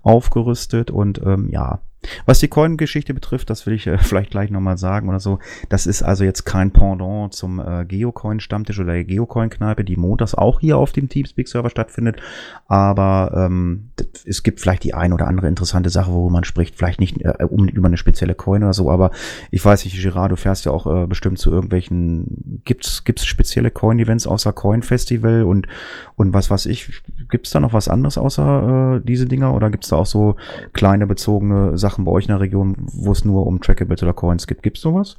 aufgerüstet 0.03 0.91
und 0.91 1.22
ähm, 1.25 1.50
ja, 1.50 1.79
was 2.26 2.40
die 2.40 2.48
Coin-Geschichte 2.48 3.14
betrifft, 3.14 3.50
das 3.50 3.66
will 3.66 3.74
ich 3.74 3.88
äh, 3.88 3.98
vielleicht 4.00 4.32
gleich 4.32 4.52
nochmal 4.52 4.78
sagen 4.78 5.10
oder 5.10 5.20
so. 5.20 5.40
Das 5.70 5.86
ist 5.86 6.04
also 6.04 6.24
jetzt 6.24 6.46
kein 6.46 6.72
Pendant 6.72 7.34
zum 7.34 7.60
äh, 7.60 7.86
Geocoin-Stammtisch 7.86 8.80
oder 8.80 8.94
der 8.94 9.04
Geocoin-Kneipe, 9.04 9.84
die 9.84 9.96
montags 9.96 10.36
auch 10.36 10.60
hier 10.60 10.78
auf 10.78 10.92
dem 10.92 11.10
Teamspeak-Server 11.10 11.70
stattfindet. 11.70 12.22
Aber 12.68 13.32
ähm, 13.36 13.90
es 14.26 14.44
gibt 14.44 14.60
vielleicht 14.60 14.84
die 14.84 14.94
ein 14.94 15.14
oder 15.14 15.28
andere 15.28 15.48
interessante 15.48 15.90
Sache, 15.90 16.12
wo 16.12 16.30
man 16.30 16.44
spricht. 16.44 16.76
Vielleicht 16.76 17.00
nicht 17.00 17.22
äh, 17.22 17.46
um, 17.48 17.68
über 17.68 17.88
eine 17.88 17.98
spezielle 17.98 18.36
Coin 18.36 18.64
oder 18.64 18.74
so, 18.74 18.90
aber 18.92 19.12
ich 19.52 19.64
weiß 19.64 19.86
nicht, 19.86 20.02
Girard, 20.02 20.32
du 20.32 20.36
fährst 20.36 20.66
ja 20.66 20.72
auch 20.72 20.86
äh, 20.88 21.08
bestimmt 21.08 21.40
zu 21.40 21.52
irgendwelchen. 21.52 22.62
Gibt's 22.66 23.04
gibt's 23.04 23.26
spezielle 23.26 23.72
Coin-Events 23.72 24.28
außer 24.28 24.54
Coin-Festival 24.54 25.44
und 25.44 25.68
und 26.16 26.34
was 26.34 26.50
weiß 26.50 26.66
ich? 26.68 27.02
Gibt's 27.30 27.52
da 27.52 27.60
noch 27.60 27.74
was 27.74 27.88
anderes 27.88 28.18
außer 28.18 28.98
äh, 28.98 29.06
diese 29.06 29.26
Dinger 29.26 29.54
oder 29.54 29.70
gibt's 29.70 29.90
da 29.90 29.98
auch 29.98 30.06
so 30.06 30.36
kleine 30.74 31.08
bezogene 31.08 31.78
Sachen? 31.78 31.95
Sachen 31.96 32.06
bei 32.06 32.12
euch 32.12 32.25
in 32.25 32.32
der 32.32 32.42
Region, 32.42 32.75
wo 32.78 33.14
es 33.14 33.24
nur 33.24 33.48
um 33.48 33.62
Trackables 33.62 34.04
oder 34.04 34.14
Coins 34.14 34.48
gibt. 34.48 34.64
Gibt 34.64 34.78
es 34.78 34.84
sowas? 34.84 35.18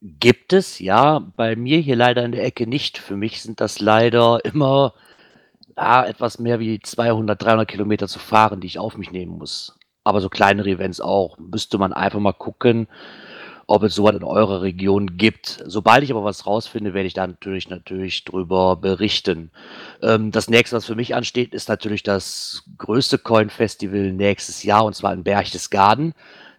Gibt 0.00 0.54
es, 0.54 0.78
ja. 0.78 1.18
Bei 1.36 1.54
mir 1.54 1.78
hier 1.78 1.96
leider 1.96 2.24
in 2.24 2.32
der 2.32 2.44
Ecke 2.44 2.66
nicht. 2.66 2.96
Für 2.96 3.16
mich 3.16 3.42
sind 3.42 3.60
das 3.60 3.78
leider 3.78 4.42
immer 4.44 4.94
ja, 5.76 6.06
etwas 6.06 6.38
mehr 6.38 6.60
wie 6.60 6.80
200, 6.80 7.42
300 7.42 7.68
Kilometer 7.68 8.08
zu 8.08 8.18
fahren, 8.18 8.60
die 8.60 8.68
ich 8.68 8.78
auf 8.78 8.96
mich 8.96 9.12
nehmen 9.12 9.36
muss. 9.36 9.78
Aber 10.02 10.22
so 10.22 10.30
kleinere 10.30 10.70
Events 10.70 11.02
auch. 11.02 11.36
Müsste 11.38 11.76
man 11.76 11.92
einfach 11.92 12.20
mal 12.20 12.32
gucken, 12.32 12.88
ob 13.70 13.84
es 13.84 13.94
sowas 13.94 14.16
in 14.16 14.24
eurer 14.24 14.62
Region 14.62 15.16
gibt. 15.16 15.62
Sobald 15.64 16.02
ich 16.02 16.10
aber 16.10 16.24
was 16.24 16.44
rausfinde, 16.44 16.92
werde 16.92 17.06
ich 17.06 17.14
da 17.14 17.24
natürlich, 17.24 17.70
natürlich 17.70 18.24
drüber 18.24 18.74
berichten. 18.74 19.52
Ähm, 20.02 20.32
das 20.32 20.50
nächste, 20.50 20.74
was 20.74 20.86
für 20.86 20.96
mich 20.96 21.14
ansteht, 21.14 21.54
ist 21.54 21.68
natürlich 21.68 22.02
das 22.02 22.64
größte 22.78 23.18
Coin-Festival 23.18 24.12
nächstes 24.12 24.64
Jahr, 24.64 24.84
und 24.84 24.96
zwar 24.96 25.12
in 25.12 25.22
Berchtesgaden. 25.22 26.14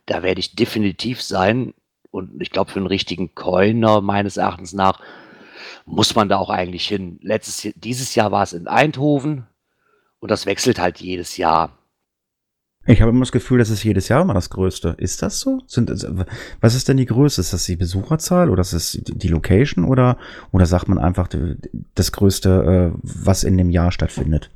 Da 0.06 0.24
werde 0.24 0.40
ich 0.40 0.56
definitiv 0.56 1.22
sein. 1.22 1.74
Und 2.12 2.42
ich 2.42 2.50
glaube, 2.50 2.72
für 2.72 2.80
einen 2.80 2.88
richtigen 2.88 3.36
Coiner 3.36 4.00
meines 4.00 4.38
Erachtens 4.38 4.72
nach 4.72 5.02
muss 5.86 6.16
man 6.16 6.30
da 6.30 6.38
auch 6.38 6.50
eigentlich 6.50 6.88
hin. 6.88 7.20
Letztes, 7.22 7.74
dieses 7.76 8.16
Jahr 8.16 8.32
war 8.32 8.44
es 8.44 8.54
in 8.54 8.70
Eindhoven 8.70 9.48
und 10.22 10.32
das 10.32 10.46
wechselt 10.46 10.80
halt 10.80 11.02
jedes 11.02 11.36
Jahr. 11.36 11.78
Ich 12.86 13.00
habe 13.02 13.12
immer 13.12 13.20
das 13.20 13.32
Gefühl, 13.32 13.60
das 13.60 13.70
ist 13.70 13.84
jedes 13.84 14.08
Jahr 14.08 14.24
immer 14.24 14.34
das 14.34 14.50
Größte. 14.50 14.96
Ist 14.98 15.22
das 15.22 15.40
so? 15.40 15.62
Sind, 15.68 15.92
was 16.62 16.76
ist 16.76 16.88
denn 16.90 16.98
die 16.98 17.06
Größe? 17.06 17.40
Ist 17.40 17.54
das 17.54 17.66
die 17.66 17.76
Besucherzahl 17.76 18.50
oder 18.50 18.62
ist 18.62 18.74
das 18.74 18.98
die 19.04 19.28
Location 19.28 19.86
oder, 19.86 20.18
oder 20.52 20.66
sagt 20.66 20.88
man 20.88 20.98
einfach 20.98 21.28
das 21.94 22.12
Größte, 22.12 22.94
äh, 22.96 23.00
was 23.04 23.44
in 23.44 23.58
dem 23.58 23.70
Jahr 23.70 23.92
stattfindet? 23.92 24.50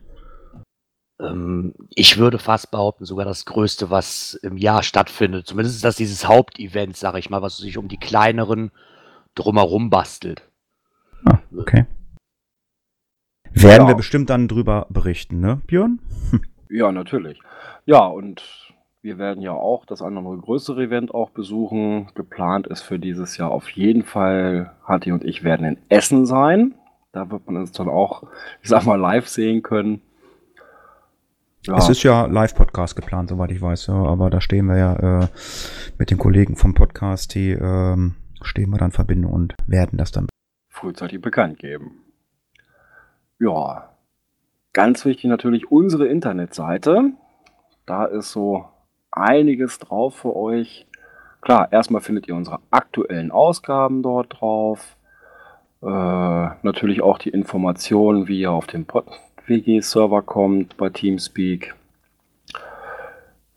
Ähm, 1.22 1.76
ich 1.94 2.18
würde 2.18 2.40
fast 2.40 2.72
behaupten, 2.72 3.06
sogar 3.06 3.26
das 3.26 3.46
Größte, 3.46 3.92
was 3.92 4.34
im 4.42 4.58
Jahr 4.58 4.82
stattfindet. 4.82 5.46
Zumindest 5.46 5.76
ist 5.76 5.86
das 5.86 5.96
dieses 5.96 6.28
Hauptevent, 6.28 6.98
sage 6.98 7.20
ich 7.20 7.30
mal, 7.30 7.44
was 7.44 7.58
sich 7.58 7.78
um 7.78 7.88
die 7.88 7.98
kleineren 7.98 8.72
drumherum 9.36 9.92
bastelt. 9.92 10.42
Ah, 11.26 11.40
okay. 11.56 11.86
Werden 13.52 13.84
ja. 13.84 13.88
wir 13.88 13.96
bestimmt 13.96 14.32
dann 14.32 14.48
drüber 14.48 14.88
berichten, 14.90 15.40
ne, 15.40 15.62
Björn? 15.68 16.00
Ja, 16.76 16.92
natürlich. 16.92 17.40
Ja, 17.86 18.06
und 18.06 18.44
wir 19.02 19.18
werden 19.18 19.42
ja 19.42 19.54
auch 19.54 19.86
das 19.86 20.02
andere 20.02 20.38
größere 20.38 20.84
Event 20.84 21.14
auch 21.14 21.30
besuchen. 21.30 22.10
Geplant 22.16 22.68
ist 22.68 22.82
für 22.82 23.00
dieses 23.00 23.38
Jahr 23.38 23.52
auf 23.52 23.70
jeden 23.70 24.04
Fall, 24.04 24.74
Hatti 24.86 25.14
und 25.14 25.24
ich 25.24 25.46
werden 25.46 25.66
in 25.66 25.78
Essen 25.88 26.26
sein. 26.26 26.76
Da 27.14 27.32
wird 27.32 27.46
man 27.46 27.56
uns 27.56 27.72
dann 27.72 27.88
auch, 27.88 28.24
ich 28.62 28.68
sag 28.68 28.84
mal, 28.84 29.00
live 29.00 29.30
sehen 29.30 29.64
können. 29.64 30.02
Ja. 31.66 31.78
Es 31.78 31.88
ist 31.88 32.04
ja 32.04 32.26
Live-Podcast 32.26 32.98
geplant, 32.98 33.30
soweit 33.30 33.52
ich 33.52 33.62
weiß, 33.62 33.88
ja, 33.88 33.94
aber 33.94 34.30
da 34.30 34.42
stehen 34.42 34.66
wir 34.66 34.78
ja 34.78 35.22
äh, 35.22 35.28
mit 35.98 36.12
den 36.12 36.18
Kollegen 36.18 36.58
vom 36.58 36.74
Podcast, 36.74 37.34
die 37.36 37.52
ähm, 37.52 38.16
stehen 38.42 38.70
wir 38.70 38.80
dann 38.80 38.92
Verbindung 38.92 39.32
und 39.32 39.56
werden 39.66 39.98
das 39.98 40.12
dann 40.12 40.28
frühzeitig 40.68 41.22
bekannt 41.22 41.58
geben. 41.58 42.04
Ja, 43.40 43.95
ganz 44.76 45.06
wichtig 45.06 45.26
natürlich 45.26 45.72
unsere 45.72 46.06
Internetseite. 46.06 47.14
Da 47.88 48.06
ist 48.06 48.32
so 48.32 48.66
einiges 49.10 49.80
drauf 49.80 50.16
für 50.16 50.36
euch. 50.36 50.86
Klar, 51.42 51.72
erstmal 51.72 52.02
findet 52.02 52.28
ihr 52.28 52.36
unsere 52.36 52.60
aktuellen 52.70 53.32
Ausgaben 53.32 54.04
dort 54.04 54.40
drauf. 54.40 54.98
Äh, 55.82 55.88
natürlich 55.88 57.02
auch 57.02 57.18
die 57.18 57.30
Informationen, 57.30 58.28
wie 58.28 58.42
ihr 58.42 58.52
auf 58.52 58.68
den 58.68 58.86
PodWG-Server 58.86 60.22
kommt 60.22 60.78
bei 60.78 60.90
Teamspeak. 60.90 61.74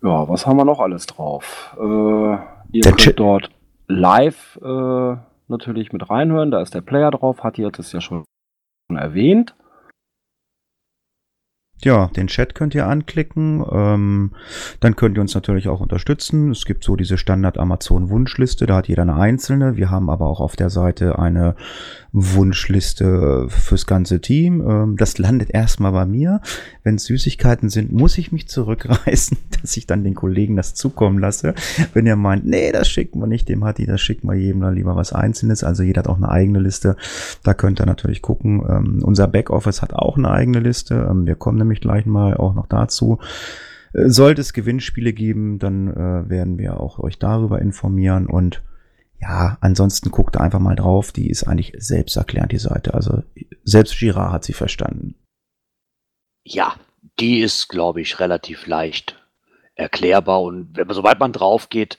Ja, 0.01 0.29
was 0.29 0.47
haben 0.47 0.57
wir 0.57 0.65
noch 0.65 0.79
alles 0.79 1.05
drauf? 1.05 1.75
Äh, 1.77 1.83
ihr 1.83 2.81
der 2.81 2.91
könnt 2.91 3.01
Ch 3.01 3.15
dort 3.15 3.51
live 3.87 4.57
äh, 4.63 5.15
natürlich 5.49 5.91
mit 5.91 6.09
reinhören. 6.09 6.51
Da 6.51 6.61
ist 6.61 6.73
der 6.73 6.81
Player 6.81 7.11
drauf. 7.11 7.43
Hat 7.43 7.57
ihr 7.57 7.69
das 7.71 7.91
ja 7.91 7.99
schon 7.99 8.23
erwähnt. 8.87 9.53
Ja, 11.81 12.07
den 12.07 12.27
Chat 12.27 12.55
könnt 12.55 12.75
ihr 12.75 12.87
anklicken. 12.87 13.63
Ähm, 13.71 14.31
dann 14.81 14.95
könnt 14.95 15.17
ihr 15.17 15.21
uns 15.21 15.33
natürlich 15.33 15.69
auch 15.69 15.79
unterstützen. 15.79 16.51
Es 16.51 16.65
gibt 16.65 16.83
so 16.83 16.95
diese 16.95 17.17
Standard 17.17 17.57
Amazon 17.57 18.09
Wunschliste, 18.09 18.65
da 18.65 18.77
hat 18.77 18.87
jeder 18.89 19.03
eine 19.03 19.15
einzelne. 19.15 19.77
Wir 19.77 19.89
haben 19.89 20.09
aber 20.09 20.27
auch 20.27 20.41
auf 20.41 20.55
der 20.55 20.69
Seite 20.69 21.17
eine 21.19 21.55
Wunschliste 22.11 23.47
fürs 23.49 23.85
ganze 23.85 24.19
Team. 24.19 24.61
Ähm, 24.67 24.95
das 24.97 25.17
landet 25.17 25.51
erstmal 25.51 25.91
bei 25.91 26.05
mir. 26.05 26.41
Wenn 26.83 26.95
es 26.95 27.05
Süßigkeiten 27.05 27.69
sind, 27.69 27.91
muss 27.91 28.17
ich 28.17 28.31
mich 28.31 28.47
zurückreißen, 28.47 29.37
dass 29.61 29.77
ich 29.77 29.85
dann 29.85 30.03
den 30.03 30.15
Kollegen 30.15 30.55
das 30.55 30.73
zukommen 30.73 31.19
lasse. 31.19 31.53
Wenn 31.93 32.07
ihr 32.07 32.15
meint, 32.15 32.45
nee, 32.45 32.71
das 32.71 32.89
schicken 32.89 33.19
wir 33.19 33.27
nicht, 33.27 33.47
dem 33.47 33.63
hat 33.63 33.77
die, 33.77 33.85
das 33.85 34.01
schicken 34.01 34.27
wir 34.27 34.35
jedem 34.35 34.61
dann 34.61 34.75
lieber 34.75 34.95
was 34.95 35.13
Einzelnes. 35.13 35.63
Also 35.63 35.83
jeder 35.83 35.99
hat 35.99 36.07
auch 36.07 36.17
eine 36.17 36.29
eigene 36.29 36.59
Liste. 36.59 36.95
Da 37.43 37.53
könnt 37.53 37.79
ihr 37.79 37.85
natürlich 37.85 38.21
gucken. 38.21 38.63
Ähm, 38.67 38.99
unser 39.03 39.27
Backoffice 39.27 39.81
hat 39.81 39.93
auch 39.93 40.17
eine 40.17 40.31
eigene 40.31 40.59
Liste. 40.59 41.07
Ähm, 41.09 41.25
wir 41.25 41.35
kommen 41.35 41.57
nämlich 41.57 41.81
gleich 41.81 42.05
mal 42.05 42.35
auch 42.35 42.55
noch 42.55 42.67
dazu. 42.67 43.19
Äh, 43.93 44.09
sollte 44.09 44.41
es 44.41 44.53
Gewinnspiele 44.53 45.13
geben, 45.13 45.59
dann 45.59 45.87
äh, 45.87 46.29
werden 46.29 46.57
wir 46.57 46.79
auch 46.79 46.99
euch 46.99 47.19
darüber 47.19 47.61
informieren 47.61 48.27
und 48.27 48.63
ja, 49.21 49.57
ansonsten 49.61 50.11
guckt 50.11 50.37
einfach 50.37 50.59
mal 50.59 50.75
drauf. 50.75 51.11
Die 51.11 51.29
ist 51.29 51.43
eigentlich 51.43 51.73
selbsterklärend, 51.77 52.51
die 52.51 52.57
Seite. 52.57 52.93
Also 52.93 53.23
selbst 53.63 53.97
Girard 53.99 54.31
hat 54.31 54.43
sie 54.43 54.53
verstanden. 54.53 55.15
Ja, 56.43 56.75
die 57.19 57.41
ist, 57.41 57.67
glaube 57.67 58.01
ich, 58.01 58.19
relativ 58.19 58.65
leicht 58.65 59.21
erklärbar. 59.75 60.41
Und 60.41 60.75
wenn 60.77 60.87
man, 60.87 60.95
sobald 60.95 61.19
man 61.19 61.33
drauf 61.33 61.69
geht, 61.69 61.97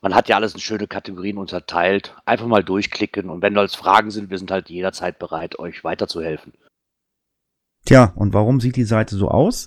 man 0.00 0.14
hat 0.14 0.28
ja 0.28 0.36
alles 0.36 0.54
in 0.54 0.60
schöne 0.60 0.86
Kategorien 0.86 1.38
unterteilt. 1.38 2.14
Einfach 2.24 2.46
mal 2.46 2.64
durchklicken. 2.64 3.28
Und 3.28 3.42
wenn 3.42 3.54
da 3.54 3.60
als 3.60 3.74
Fragen 3.74 4.10
sind, 4.10 4.30
wir 4.30 4.38
sind 4.38 4.50
halt 4.50 4.70
jederzeit 4.70 5.18
bereit, 5.18 5.58
euch 5.58 5.82
weiterzuhelfen. 5.82 6.52
Tja, 7.84 8.12
und 8.14 8.32
warum 8.32 8.60
sieht 8.60 8.76
die 8.76 8.84
Seite 8.84 9.16
so 9.16 9.28
aus? 9.28 9.66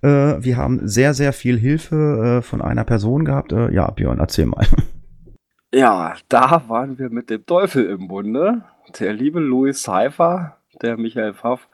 Äh, 0.00 0.08
wir 0.08 0.56
haben 0.56 0.88
sehr, 0.88 1.12
sehr 1.12 1.32
viel 1.32 1.58
Hilfe 1.58 2.38
äh, 2.38 2.42
von 2.42 2.62
einer 2.62 2.84
Person 2.84 3.24
gehabt. 3.24 3.52
Äh, 3.52 3.72
ja, 3.72 3.90
Björn, 3.90 4.20
erzähl 4.20 4.46
mal. 4.46 4.66
Ja, 5.74 6.14
da 6.28 6.62
waren 6.68 6.98
wir 6.98 7.10
mit 7.10 7.30
dem 7.30 7.44
Teufel 7.44 7.86
im 7.86 8.08
Bunde. 8.08 8.62
Der 8.98 9.12
liebe 9.12 9.38
Louis 9.38 9.82
Seifer, 9.82 10.56
der 10.80 10.96
Michael 10.96 11.34
Pfaff, 11.34 11.68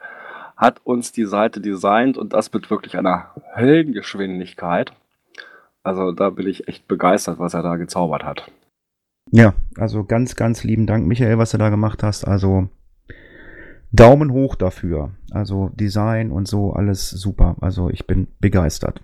hat 0.57 0.81
uns 0.83 1.11
die 1.11 1.25
Seite 1.25 1.61
designt 1.61 2.17
und 2.17 2.33
das 2.33 2.51
mit 2.51 2.69
wirklich 2.69 2.97
einer 2.97 3.31
Höllengeschwindigkeit. 3.55 4.93
Also 5.83 6.11
da 6.11 6.29
bin 6.29 6.47
ich 6.47 6.67
echt 6.67 6.87
begeistert, 6.87 7.39
was 7.39 7.53
er 7.53 7.63
da 7.63 7.75
gezaubert 7.75 8.23
hat. 8.23 8.51
Ja, 9.31 9.53
also 9.77 10.03
ganz, 10.03 10.35
ganz 10.35 10.63
lieben 10.63 10.87
Dank, 10.87 11.07
Michael, 11.07 11.37
was 11.37 11.51
du 11.51 11.57
da 11.57 11.69
gemacht 11.69 12.03
hast. 12.03 12.25
Also 12.25 12.69
Daumen 13.91 14.31
hoch 14.31 14.55
dafür. 14.55 15.11
Also 15.31 15.69
Design 15.73 16.31
und 16.31 16.47
so, 16.47 16.73
alles 16.73 17.09
super. 17.09 17.55
Also 17.61 17.89
ich 17.89 18.07
bin 18.07 18.27
begeistert. 18.39 19.01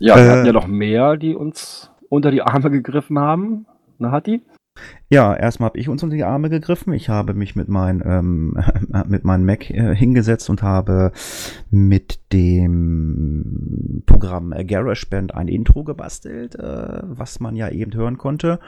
Ja, 0.00 0.16
wir 0.16 0.24
Äh, 0.24 0.30
hatten 0.30 0.46
ja 0.46 0.52
noch 0.52 0.66
mehr, 0.66 1.16
die 1.16 1.34
uns 1.34 1.90
unter 2.14 2.30
die 2.30 2.42
Arme 2.42 2.70
gegriffen 2.70 3.18
haben. 3.18 3.66
Na, 3.98 4.10
Hatti? 4.10 4.42
Ja, 5.08 5.34
erstmal 5.34 5.68
habe 5.68 5.78
ich 5.78 5.88
uns 5.88 6.02
unter 6.02 6.16
die 6.16 6.24
Arme 6.24 6.50
gegriffen. 6.50 6.92
Ich 6.92 7.08
habe 7.08 7.34
mich 7.34 7.54
mit, 7.54 7.68
mein, 7.68 8.02
ähm, 8.04 8.58
mit 9.06 9.24
meinem 9.24 9.44
Mac 9.44 9.70
äh, 9.70 9.94
hingesetzt 9.94 10.50
und 10.50 10.62
habe 10.62 11.12
mit 11.70 12.20
dem 12.32 14.02
Programm 14.06 14.52
äh, 14.52 14.64
GarageBand 14.64 15.34
ein 15.34 15.48
Intro 15.48 15.84
gebastelt, 15.84 16.56
äh, 16.56 17.02
was 17.02 17.38
man 17.38 17.54
ja 17.54 17.68
eben 17.68 17.94
hören 17.94 18.18
konnte. 18.18 18.58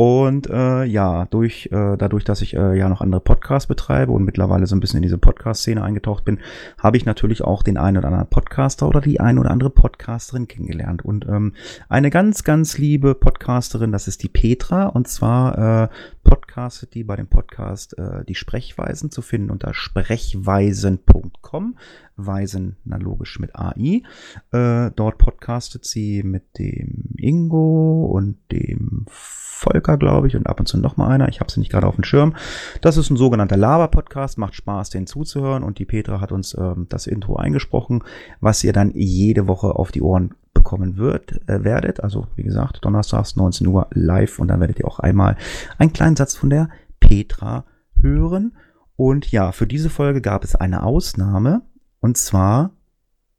Und 0.00 0.48
äh, 0.48 0.84
ja, 0.84 1.26
durch, 1.26 1.66
äh, 1.72 1.98
dadurch, 1.98 2.24
dass 2.24 2.40
ich 2.40 2.56
äh, 2.56 2.74
ja 2.74 2.88
noch 2.88 3.02
andere 3.02 3.20
Podcasts 3.20 3.66
betreibe 3.66 4.12
und 4.12 4.24
mittlerweile 4.24 4.66
so 4.66 4.74
ein 4.74 4.80
bisschen 4.80 4.96
in 4.96 5.02
diese 5.02 5.18
Podcast-Szene 5.18 5.84
eingetaucht 5.84 6.24
bin, 6.24 6.38
habe 6.78 6.96
ich 6.96 7.04
natürlich 7.04 7.44
auch 7.44 7.62
den 7.62 7.76
einen 7.76 7.98
oder 7.98 8.08
anderen 8.08 8.30
Podcaster 8.30 8.88
oder 8.88 9.02
die 9.02 9.20
eine 9.20 9.38
oder 9.38 9.50
andere 9.50 9.68
Podcasterin 9.68 10.48
kennengelernt. 10.48 11.04
Und 11.04 11.28
ähm, 11.28 11.52
eine 11.90 12.08
ganz, 12.08 12.44
ganz 12.44 12.78
liebe 12.78 13.14
Podcasterin, 13.14 13.92
das 13.92 14.08
ist 14.08 14.22
die 14.22 14.30
Petra. 14.30 14.86
Und 14.86 15.06
zwar 15.06 15.82
äh, 15.82 15.88
podcastet 16.30 16.94
die 16.94 17.02
bei 17.02 17.16
dem 17.16 17.26
Podcast 17.26 17.98
äh, 17.98 18.24
die 18.24 18.36
Sprechweisen 18.36 19.10
zu 19.10 19.20
finden 19.20 19.50
unter 19.50 19.74
sprechweisen.com. 19.74 21.76
Weisen, 22.16 22.76
na 22.84 22.98
logisch 22.98 23.40
mit 23.40 23.56
AI. 23.56 24.04
Äh, 24.52 24.92
dort 24.94 25.18
podcastet 25.18 25.84
sie 25.84 26.22
mit 26.22 26.56
dem 26.56 27.14
Ingo 27.16 28.06
und 28.06 28.36
dem 28.52 29.06
Volker, 29.08 29.98
glaube 29.98 30.28
ich, 30.28 30.36
und 30.36 30.46
ab 30.46 30.60
und 30.60 30.66
zu 30.66 30.78
noch 30.78 30.96
mal 30.96 31.08
einer. 31.08 31.28
Ich 31.28 31.40
habe 31.40 31.50
sie 31.50 31.58
nicht 31.58 31.72
gerade 31.72 31.88
auf 31.88 31.96
dem 31.96 32.04
Schirm. 32.04 32.36
Das 32.80 32.96
ist 32.96 33.10
ein 33.10 33.16
sogenannter 33.16 33.56
Laber-Podcast. 33.56 34.38
Macht 34.38 34.54
Spaß, 34.54 34.90
den 34.90 35.08
zuzuhören. 35.08 35.64
Und 35.64 35.80
die 35.80 35.84
Petra 35.84 36.20
hat 36.20 36.30
uns 36.30 36.56
ähm, 36.56 36.86
das 36.88 37.08
Intro 37.08 37.36
eingesprochen, 37.36 38.04
was 38.40 38.62
ihr 38.62 38.72
dann 38.72 38.92
jede 38.94 39.48
Woche 39.48 39.74
auf 39.74 39.90
die 39.90 40.02
Ohren 40.02 40.34
bekommen 40.62 40.96
wird, 40.96 41.32
äh, 41.48 41.64
werdet. 41.64 42.02
Also, 42.02 42.26
wie 42.36 42.42
gesagt, 42.42 42.84
donnerstags 42.84 43.36
19 43.36 43.66
Uhr 43.66 43.88
live. 43.92 44.38
Und 44.38 44.48
dann 44.48 44.60
werdet 44.60 44.78
ihr 44.78 44.86
auch 44.86 44.98
einmal 44.98 45.36
einen 45.78 45.92
kleinen 45.92 46.16
Satz 46.16 46.36
von 46.36 46.50
der 46.50 46.68
Petra 47.00 47.64
hören. 48.00 48.56
Und 48.96 49.32
ja, 49.32 49.52
für 49.52 49.66
diese 49.66 49.90
Folge 49.90 50.20
gab 50.20 50.44
es 50.44 50.54
eine 50.54 50.82
Ausnahme. 50.82 51.62
Und 52.00 52.18
zwar 52.18 52.70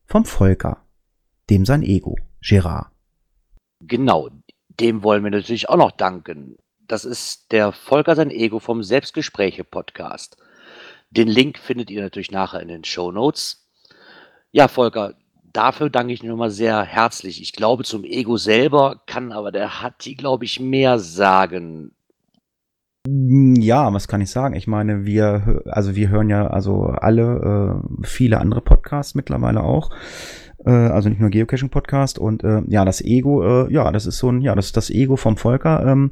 vom 0.05 0.25
Volker. 0.25 0.83
Dem 1.49 1.65
sein 1.65 1.83
Ego. 1.83 2.17
Gerard. 2.41 2.87
Genau, 3.81 4.29
dem 4.67 5.03
wollen 5.03 5.23
wir 5.23 5.31
natürlich 5.31 5.69
auch 5.69 5.77
noch 5.77 5.91
danken. 5.91 6.57
Das 6.87 7.05
ist 7.05 7.51
der 7.51 7.71
Volker 7.71 8.15
sein 8.15 8.31
Ego 8.31 8.59
vom 8.59 8.83
Selbstgespräche-Podcast. 8.83 10.37
Den 11.11 11.27
Link 11.27 11.59
findet 11.59 11.89
ihr 11.89 12.01
natürlich 12.01 12.31
nachher 12.31 12.61
in 12.61 12.67
den 12.67 12.83
Show 12.83 13.11
Notes. 13.11 13.67
Ja, 14.51 14.67
Volker, 14.67 15.13
dafür 15.53 15.89
danke 15.89 16.13
ich 16.13 16.23
nochmal 16.23 16.49
sehr 16.49 16.83
herzlich. 16.83 17.41
Ich 17.41 17.53
glaube, 17.53 17.83
zum 17.83 18.03
Ego 18.03 18.37
selber 18.37 19.01
kann 19.05 19.31
aber 19.31 19.51
der 19.51 19.81
Hatti, 19.81 20.15
glaube 20.15 20.45
ich, 20.45 20.59
mehr 20.59 20.99
sagen. 20.99 21.91
Ja, 23.07 23.91
was 23.93 24.07
kann 24.07 24.21
ich 24.21 24.29
sagen? 24.29 24.55
Ich 24.55 24.67
meine, 24.67 25.05
wir, 25.05 25.63
also 25.65 25.95
wir 25.95 26.09
hören 26.09 26.29
ja 26.29 26.47
also 26.47 26.83
alle 26.83 27.81
äh, 28.03 28.05
viele 28.05 28.39
andere 28.39 28.61
Podcasts 28.61 29.15
mittlerweile 29.15 29.63
auch. 29.63 29.89
Äh, 30.65 30.69
also 30.69 31.09
nicht 31.09 31.19
nur 31.19 31.31
Geocaching 31.31 31.69
Podcast 31.69 32.19
und 32.19 32.43
äh, 32.43 32.61
ja, 32.67 32.85
das 32.85 33.01
Ego, 33.01 33.43
äh, 33.43 33.73
ja, 33.73 33.91
das 33.91 34.05
ist 34.05 34.19
so 34.19 34.31
ein, 34.31 34.41
ja, 34.41 34.53
das 34.53 34.67
ist 34.67 34.77
das 34.77 34.89
Ego 34.91 35.15
vom 35.15 35.37
Volker. 35.37 35.83
Ähm, 35.85 36.11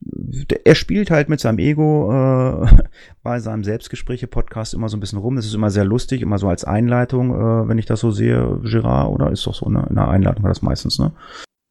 er 0.00 0.74
spielt 0.74 1.10
halt 1.10 1.28
mit 1.28 1.40
seinem 1.40 1.58
Ego 1.58 2.12
äh, 2.12 2.66
bei 3.22 3.40
seinem 3.40 3.64
Selbstgespräche-Podcast 3.64 4.74
immer 4.74 4.88
so 4.88 4.96
ein 4.96 5.00
bisschen 5.00 5.18
rum. 5.18 5.36
Das 5.36 5.46
ist 5.46 5.54
immer 5.54 5.70
sehr 5.70 5.84
lustig, 5.84 6.22
immer 6.22 6.38
so 6.38 6.48
als 6.48 6.64
Einleitung, 6.64 7.34
äh, 7.34 7.68
wenn 7.68 7.78
ich 7.78 7.86
das 7.86 8.00
so 8.00 8.10
sehe, 8.10 8.60
Gerard, 8.62 9.10
oder 9.10 9.30
ist 9.30 9.46
doch 9.46 9.54
so 9.54 9.66
eine, 9.66 9.88
eine 9.88 10.08
Einleitung 10.08 10.44
war 10.44 10.50
das 10.50 10.62
meistens, 10.62 10.98
ne? 10.98 11.12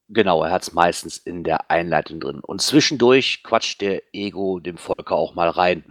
Genau, 0.10 0.44
er 0.44 0.52
hat 0.52 0.62
es 0.62 0.74
meistens 0.74 1.18
in 1.18 1.44
der 1.44 1.70
Einleitung 1.70 2.22
drin. 2.22 2.40
Und 2.40 2.62
zwischendurch 2.62 3.44
quatscht 3.44 3.82
der 3.82 4.02
Ego 4.14 4.60
dem 4.60 4.78
Volker 4.78 5.16
auch 5.16 5.36
mal 5.36 5.50
rein. 5.50 5.84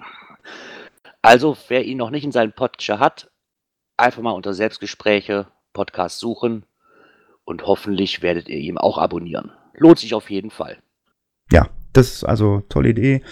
Also, 1.21 1.57
wer 1.69 1.85
ihn 1.85 1.99
noch 1.99 2.11
nicht 2.11 2.25
in 2.25 2.33
seinem 2.33 2.53
Podcast 2.53 3.01
hat, 3.01 3.31
einfach 3.97 4.23
mal 4.23 4.31
unter 4.31 4.55
Selbstgespräche 4.55 5.49
Podcast 5.75 6.19
suchen 6.19 6.65
und 7.45 7.67
hoffentlich 7.67 8.23
werdet 8.23 8.49
ihr 8.49 8.59
ihm 8.59 8.79
auch 8.79 8.97
abonnieren. 8.97 9.53
Lohnt 9.75 9.99
sich 9.99 10.15
auf 10.15 10.31
jeden 10.31 10.51
Fall. 10.51 10.79
Ja, 11.51 11.69
das 11.97 12.09
ist 12.09 12.25
also 12.25 12.63
tolle 12.69 12.91
Idee. 12.91 13.23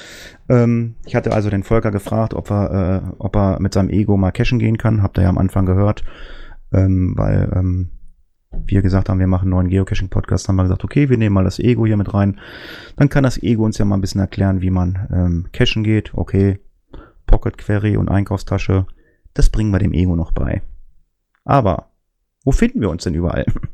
Ähm, 0.49 0.95
ich 1.05 1.15
hatte 1.15 1.33
also 1.33 1.51
den 1.51 1.63
Volker 1.63 1.91
gefragt, 1.91 2.35
ob 2.35 2.51
er, 2.51 3.03
äh, 3.05 3.15
ob 3.19 3.37
er 3.37 3.61
mit 3.61 3.75
seinem 3.75 3.91
Ego 3.91 4.17
mal 4.17 4.33
cashen 4.33 4.59
gehen 4.59 4.79
kann. 4.79 5.03
Habt 5.03 5.19
ihr 5.19 5.23
ja 5.23 5.29
am 5.29 5.39
Anfang 5.39 5.67
gehört, 5.67 6.05
ähm, 6.73 7.15
weil 7.17 7.53
ähm, 7.55 7.91
wir 8.67 8.83
gesagt 8.83 9.09
haben, 9.09 9.19
wir 9.19 9.27
machen 9.27 9.45
einen 9.45 9.51
neuen 9.51 9.69
Geocaching-Podcast. 9.69 10.49
Haben 10.49 10.57
wir 10.57 10.63
gesagt, 10.63 10.85
okay, 10.85 11.11
wir 11.11 11.19
nehmen 11.19 11.35
mal 11.35 11.45
das 11.45 11.59
Ego 11.59 11.87
hier 11.87 11.97
mit 11.97 12.15
rein. 12.15 12.41
Dann 12.97 13.09
kann 13.09 13.25
das 13.25 13.43
Ego 13.43 13.65
uns 13.65 13.79
ja 13.79 13.85
mal 13.85 13.97
ein 13.97 14.01
bisschen 14.01 14.21
erklären, 14.21 14.63
wie 14.63 14.71
man 14.71 15.09
ähm, 15.13 15.47
cashen 15.53 15.85
geht. 15.85 16.15
Okay, 16.15 16.61
Pocket 17.27 17.59
Query 17.59 17.97
und 17.97 18.09
Einkaufstasche, 18.09 18.87
das 19.35 19.51
bringen 19.51 19.73
wir 19.73 19.79
dem 19.79 19.93
Ego 19.93 20.17
noch 20.17 20.33
bei. 20.33 20.63
Aber 21.45 21.91
wo 22.45 22.53
finden 22.53 22.81
wir 22.81 22.91
uns 22.91 23.05
denn 23.05 23.15
überall? 23.15 23.45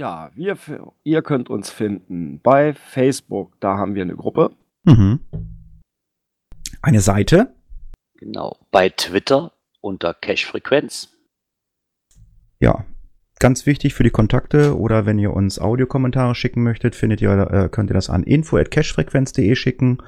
Ja, 0.00 0.30
wir, 0.34 0.56
ihr 1.04 1.20
könnt 1.20 1.50
uns 1.50 1.68
finden 1.68 2.40
bei 2.40 2.72
Facebook. 2.72 3.60
Da 3.60 3.76
haben 3.76 3.94
wir 3.94 4.00
eine 4.02 4.16
Gruppe. 4.16 4.50
mhm. 4.84 5.20
Eine 6.80 7.00
Seite, 7.00 7.54
Genau. 8.14 8.56
Bei 8.70 8.88
Twitter 8.88 9.52
unter 9.82 10.14
Cache-Frequenz. 10.14 11.10
Ja, 12.60 12.86
ganz 13.38 13.66
wichtig 13.66 13.92
für 13.92 14.02
die 14.02 14.10
Kontakte 14.10 14.78
oder 14.78 15.04
wenn 15.04 15.18
ihr 15.18 15.34
uns 15.34 15.58
Audiokommentare 15.58 16.34
schicken 16.34 16.62
möchtet, 16.62 16.94
findet 16.94 17.20
ihr, 17.20 17.32
äh, 17.50 17.68
könnt 17.70 17.90
ihr 17.90 17.94
das 17.94 18.08
an 18.08 18.22
info@cashfrequenz.de 18.22 19.54
schicken. 19.54 19.98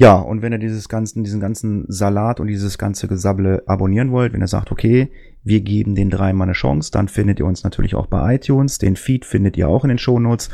Ja, 0.00 0.14
und 0.14 0.40
wenn 0.40 0.50
ihr 0.52 0.58
dieses 0.58 0.88
ganzen, 0.88 1.24
diesen 1.24 1.40
ganzen 1.40 1.84
Salat 1.88 2.40
und 2.40 2.46
dieses 2.46 2.78
ganze 2.78 3.06
Gesabble 3.06 3.62
abonnieren 3.66 4.12
wollt, 4.12 4.32
wenn 4.32 4.40
ihr 4.40 4.46
sagt, 4.46 4.72
okay, 4.72 5.10
wir 5.44 5.60
geben 5.60 5.94
den 5.94 6.08
drei 6.08 6.32
mal 6.32 6.44
eine 6.44 6.54
Chance, 6.54 6.90
dann 6.90 7.06
findet 7.06 7.38
ihr 7.38 7.44
uns 7.44 7.64
natürlich 7.64 7.94
auch 7.94 8.06
bei 8.06 8.36
iTunes. 8.36 8.78
Den 8.78 8.96
Feed 8.96 9.26
findet 9.26 9.58
ihr 9.58 9.68
auch 9.68 9.84
in 9.84 9.90
den 9.90 9.98
Shownotes. 9.98 10.48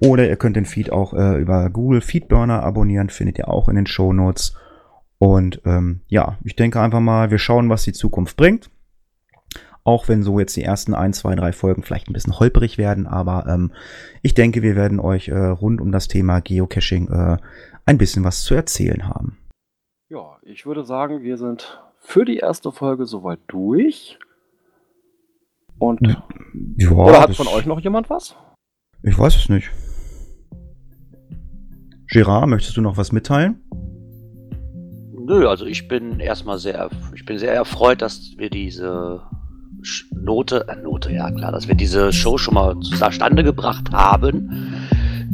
Oder 0.00 0.28
ihr 0.28 0.36
könnt 0.36 0.56
den 0.56 0.66
Feed 0.66 0.92
auch 0.92 1.14
äh, 1.14 1.40
über 1.40 1.70
Google 1.70 2.02
Feedburner 2.02 2.62
abonnieren, 2.62 3.08
findet 3.08 3.38
ihr 3.38 3.48
auch 3.48 3.70
in 3.70 3.76
den 3.76 3.86
Shownotes. 3.86 4.58
Und 5.16 5.62
ähm, 5.64 6.02
ja, 6.08 6.36
ich 6.44 6.54
denke 6.54 6.78
einfach 6.78 7.00
mal, 7.00 7.30
wir 7.30 7.38
schauen, 7.38 7.70
was 7.70 7.84
die 7.84 7.94
Zukunft 7.94 8.36
bringt. 8.36 8.68
Auch 9.84 10.08
wenn 10.08 10.22
so 10.22 10.38
jetzt 10.38 10.56
die 10.56 10.62
ersten 10.62 10.94
ein, 10.94 11.12
zwei, 11.12 11.34
drei 11.34 11.52
Folgen 11.52 11.82
vielleicht 11.82 12.08
ein 12.08 12.12
bisschen 12.12 12.38
holperig 12.38 12.78
werden, 12.78 13.06
aber 13.06 13.46
ähm, 13.48 13.72
ich 14.22 14.34
denke, 14.34 14.62
wir 14.62 14.76
werden 14.76 15.00
euch 15.00 15.28
äh, 15.28 15.36
rund 15.36 15.80
um 15.80 15.90
das 15.90 16.06
Thema 16.06 16.40
Geocaching 16.40 17.08
äh, 17.08 17.36
ein 17.84 17.98
bisschen 17.98 18.22
was 18.22 18.42
zu 18.42 18.54
erzählen 18.54 19.08
haben. 19.08 19.38
Ja, 20.08 20.36
ich 20.42 20.66
würde 20.66 20.84
sagen, 20.84 21.22
wir 21.22 21.36
sind 21.36 21.82
für 21.98 22.24
die 22.24 22.36
erste 22.36 22.70
Folge 22.70 23.06
soweit 23.06 23.40
durch. 23.48 24.18
Und 25.78 26.00
Ja, 26.76 26.90
oder 26.90 27.20
hat 27.22 27.34
von 27.34 27.48
euch 27.48 27.66
noch 27.66 27.80
jemand 27.80 28.08
was? 28.08 28.36
Ich 29.02 29.18
weiß 29.18 29.34
es 29.34 29.48
nicht. 29.48 29.70
Gerard, 32.08 32.48
möchtest 32.48 32.76
du 32.76 32.82
noch 32.82 32.96
was 32.96 33.10
mitteilen? 33.10 33.60
Nö, 35.24 35.48
also 35.48 35.64
ich 35.64 35.88
bin 35.88 36.20
erstmal 36.20 36.58
sehr, 36.58 36.90
ich 37.14 37.24
bin 37.24 37.38
sehr 37.38 37.54
erfreut, 37.54 38.02
dass 38.02 38.34
wir 38.36 38.50
diese 38.50 39.22
Note, 40.10 40.66
äh, 40.68 40.76
Note, 40.82 41.12
ja 41.12 41.30
klar, 41.30 41.52
dass 41.52 41.68
wir 41.68 41.74
diese 41.74 42.12
Show 42.12 42.38
schon 42.38 42.54
mal 42.54 42.78
zustande 42.80 43.42
gebracht 43.42 43.90
haben. 43.92 44.50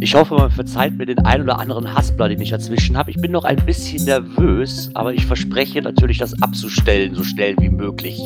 Ich 0.01 0.15
hoffe, 0.15 0.35
man 0.35 0.51
verzeiht 0.51 0.97
mir 0.97 1.07
den 1.07 1.19
ein 1.21 1.43
oder 1.43 1.59
anderen 1.59 1.93
Haspler, 1.93 2.29
den 2.29 2.41
ich 2.41 2.51
dazwischen 2.51 2.97
habe. 2.97 3.11
Ich 3.11 3.21
bin 3.21 3.33
noch 3.33 3.45
ein 3.45 3.57
bisschen 3.67 4.05
nervös, 4.05 4.91
aber 4.95 5.13
ich 5.13 5.27
verspreche 5.27 5.83
natürlich, 5.83 6.19
das 6.19 6.41
abzustellen, 6.41 7.15
so 7.15 7.25
schnell 7.25 7.57
wie 7.59 7.69
möglich. 7.69 8.21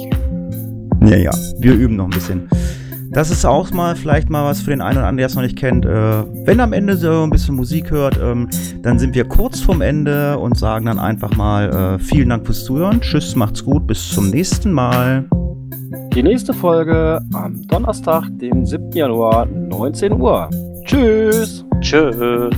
Ja, 1.04 1.16
ja, 1.16 1.32
wir 1.58 1.72
üben 1.72 1.96
noch 1.96 2.04
ein 2.04 2.11
bisschen. 2.11 2.48
Das 3.11 3.30
ist 3.30 3.44
auch 3.44 3.70
mal 3.72 3.96
vielleicht 3.96 4.30
mal 4.30 4.44
was 4.44 4.61
für 4.62 4.70
den 4.70 4.80
einen 4.80 4.98
oder 4.98 5.06
anderen, 5.06 5.16
der 5.18 5.26
es 5.26 5.35
noch 5.35 5.42
nicht 5.42 5.56
kennt. 5.56 5.85
Äh, 5.85 6.24
wenn 6.46 6.61
am 6.61 6.72
Ende 6.72 6.96
so 6.96 7.24
ein 7.24 7.30
bisschen 7.30 7.56
Musik 7.56 7.90
hört, 7.90 8.18
ähm, 8.22 8.48
dann 8.80 8.98
sind 8.98 9.14
wir 9.14 9.24
kurz 9.24 9.61
vorm 9.61 9.82
Ende 9.82 10.38
und 10.38 10.56
sagen 10.56 10.87
dann 10.87 10.98
einfach 10.98 11.37
mal 11.37 11.70
äh, 11.70 11.98
vielen 11.98 12.30
Dank 12.30 12.46
fürs 12.46 12.64
Zuhören. 12.64 13.00
Tschüss, 13.00 13.37
macht's 13.37 13.64
gut, 13.64 13.87
bis 13.87 14.11
zum 14.11 14.30
nächsten 14.30 14.72
Mal. 14.72 15.26
Die 16.14 16.22
nächste 16.22 16.53
Folge 16.53 17.22
am 17.33 17.66
Donnerstag, 17.68 18.29
den 18.33 18.66
7. 18.66 18.92
Januar, 18.92 19.46
19 19.46 20.12
Uhr. 20.12 20.51
Tschüss! 20.85 21.64
Tschö. 21.81 22.51